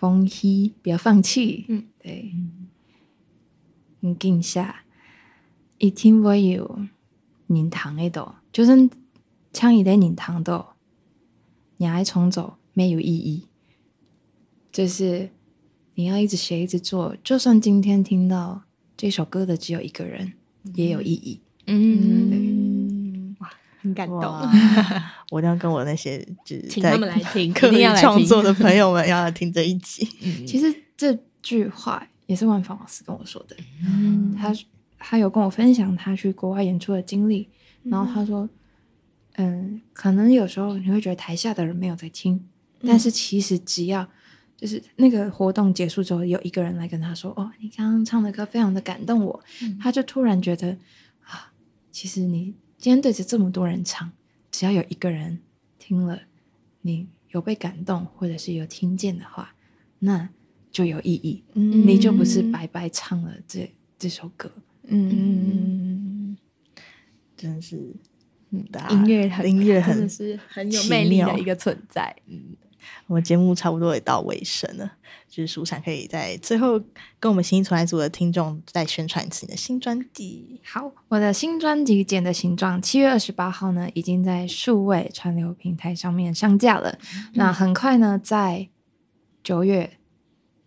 [0.02, 1.66] 放弃，不要放弃。
[1.68, 2.34] 嗯，对，
[4.00, 4.84] 你静下，
[5.78, 6.80] 一定会有
[7.46, 8.90] 人堂喺度，就算
[9.54, 10.66] 唱一在人堂度，
[11.78, 13.44] 你还重走没有意义。
[14.72, 15.30] 就是
[15.94, 18.64] 你要一直写，一直做，就算今天听到
[18.98, 20.34] 这首歌的只有一个人，
[20.74, 21.40] 也有意义。
[21.68, 22.38] 嗯，哇，
[23.82, 24.22] 很感动。
[25.32, 30.06] 我一定要跟我那些就是在请他们来听刻意 一定要创作的朋友们要来听这一集。
[30.46, 34.54] 其实这句话也是万芳老师跟我说的，嗯他
[34.98, 37.50] 他有跟我分享他去国外演出的经历，
[37.84, 38.48] 然后他说，
[39.36, 42.46] 嗯，可能有时候你会觉得台下的人没有在听，
[42.86, 44.08] 但是其实只要
[44.56, 49.44] 就是那个活动结束之后，有一个人来跟他说，哦，你刚刚唱的歌非常的感动我，
[49.82, 50.78] 他就突然觉得
[51.24, 51.52] 啊，
[51.92, 54.12] 其实你今天对着这么多人唱，
[54.50, 55.40] 只要有一个人
[55.78, 56.24] 听了，
[56.82, 59.54] 你有被感动，或者是有听见的话，
[60.00, 60.28] 那
[60.72, 61.88] 就有意义，嗯。
[61.88, 64.52] 你就不是白白唱了这这首歌。
[64.86, 66.36] 嗯，
[67.38, 67.96] 真的是，
[68.50, 72.16] 音乐音乐很真的是很有魅力的一个存在。
[73.08, 74.92] 我们节目差不多也到尾声了，
[75.30, 76.80] 就是舒产可以在最后
[77.20, 80.60] 跟我们新一存来组的听众再宣传一次你的新专辑。
[80.64, 86.98] 好，我的新专辑《简的形状》七月二十八号呢，已经在数位串流平台上面上架了。
[87.34, 88.70] 那很快呢，在
[89.44, 89.98] 九月，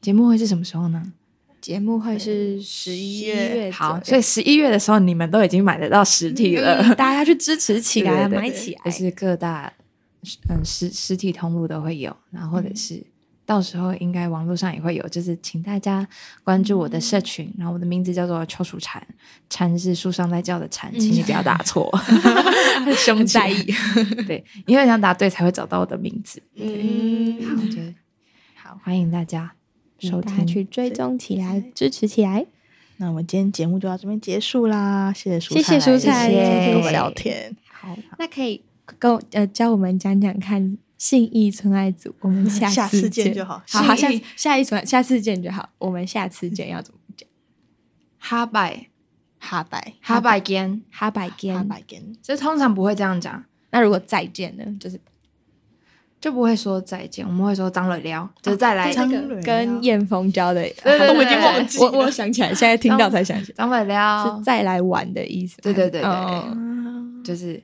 [0.00, 1.12] 节目会是什么时候呢？
[1.60, 6.94] 节目会是十一月好，所所以以十一月的时候，你们都已经买得到实体了。
[6.94, 8.90] 大家去支持起 来，买起来就。
[8.90, 9.72] 是各大
[10.48, 13.04] 嗯实实体通路都会有，然后或者是
[13.46, 16.06] 到时候应该网络上也会有，就是请大家
[16.42, 19.06] 关注我的社群，然后我的名字叫做秋鼠蝉，
[19.50, 21.90] 蝉是树上在叫的蝉，请你不要打错，
[22.84, 23.62] 很很在意。
[24.26, 26.42] 对，因为你要答对才会找到我的名字。
[26.54, 27.94] 嗯，好，我觉得
[28.54, 29.52] 好，欢迎大家
[29.98, 30.46] 收听。
[30.46, 32.46] 去追踪起来，支持起来。
[32.96, 37.56] 那我们今天节目就到这边结束啦，谢谢舒谢谢产舒产谢谢跟我们谢谢聊天。
[37.70, 38.62] 好，那可以
[38.98, 43.62] 跟我呃教我们讲讲看信义纯爱组，我们下下次见见就好。
[43.68, 47.28] 好好，下下一存下次见就好，我们下次见要怎么讲？
[48.18, 48.86] 哈拜。
[49.38, 49.92] 哈拜。
[50.00, 51.68] 哈拜间，哈百哈间。
[51.68, 54.64] 拜跟这通常不会这样讲，那如果再见呢？
[54.80, 54.98] 就是
[56.18, 58.90] 就不会说再见，我们会说张磊聊，就是再来。
[58.90, 65.56] 张那蕊个跟燕峰教的，对对我已经忘记，我我想起来，现在听到才想起来，张磊聊是再来玩的意思。
[65.56, 65.60] 吗。
[65.64, 66.10] 对对对对。
[66.10, 66.56] 哦
[67.22, 67.62] 就是，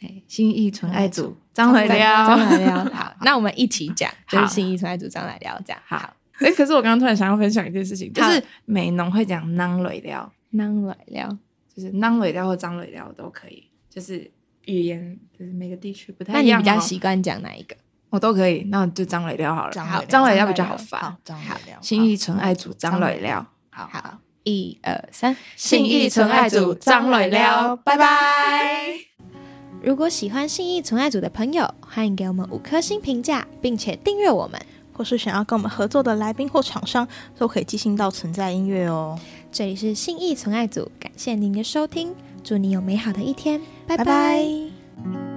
[0.00, 2.84] 哎，心意纯爱组张来聊，张来聊。
[2.94, 5.82] 好，那我们一起讲，就是好信义存爱组张来聊这样。
[5.86, 11.28] 好，哎，可是我刚刚突然想要分享一件事情，就是美农会讲囊蕊料，张来聊，
[11.74, 14.30] 就是囊蕊料或张蕊料都可以，就是
[14.66, 16.62] 语言就是每个地区不太一样、哦。
[16.64, 17.76] 那你比较习惯讲哪一个？
[18.10, 19.84] 我都可以，那就张蕊料好了。
[19.84, 29.45] 好张蕊料比较好发好。，张好聊，信义纯爱组张蕊料，好好，一二三，心意纯爱组张磊料，拜拜。
[29.82, 34.60] 如果喜欢信义存爱组的朋友，欢迎给我们五颗星评价，并且订阅我们。
[34.92, 37.06] 或是想要跟我们合作的来宾或厂商，
[37.36, 39.18] 都可以寄信到存在音乐哦。
[39.52, 45.35] 这里是信义存爱组，感谢您的收听，祝你有美好的一天，拜拜拜拜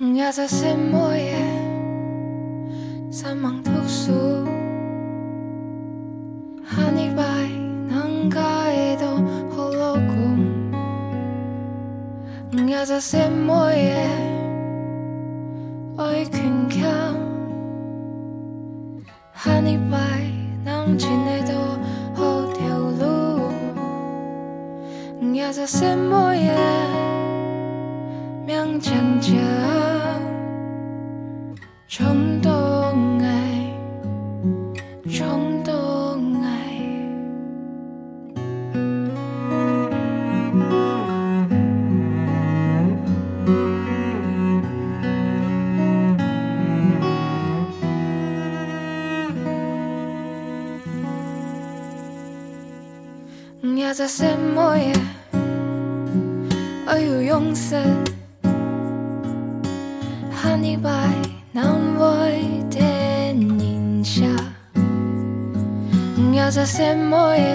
[0.00, 1.44] 嗯 Ya sa semuanya
[3.12, 4.48] Samang tuksu
[6.64, 7.52] Hanibay
[7.84, 9.20] ng kaedo
[9.52, 10.40] hologum
[12.64, 14.08] Ya sa semuanya
[16.00, 17.16] Ôi khuyên khám
[19.36, 20.32] Hanibay
[20.64, 21.76] ng chinedo
[22.16, 23.52] ho theo lu
[25.28, 26.88] Ya sa semuanya
[28.48, 29.83] 명장자
[54.07, 54.93] smoothie
[56.87, 58.03] are you young sir
[60.41, 61.25] honey bye
[61.55, 64.45] novitaine in shaw
[66.37, 67.54] ya dasamoya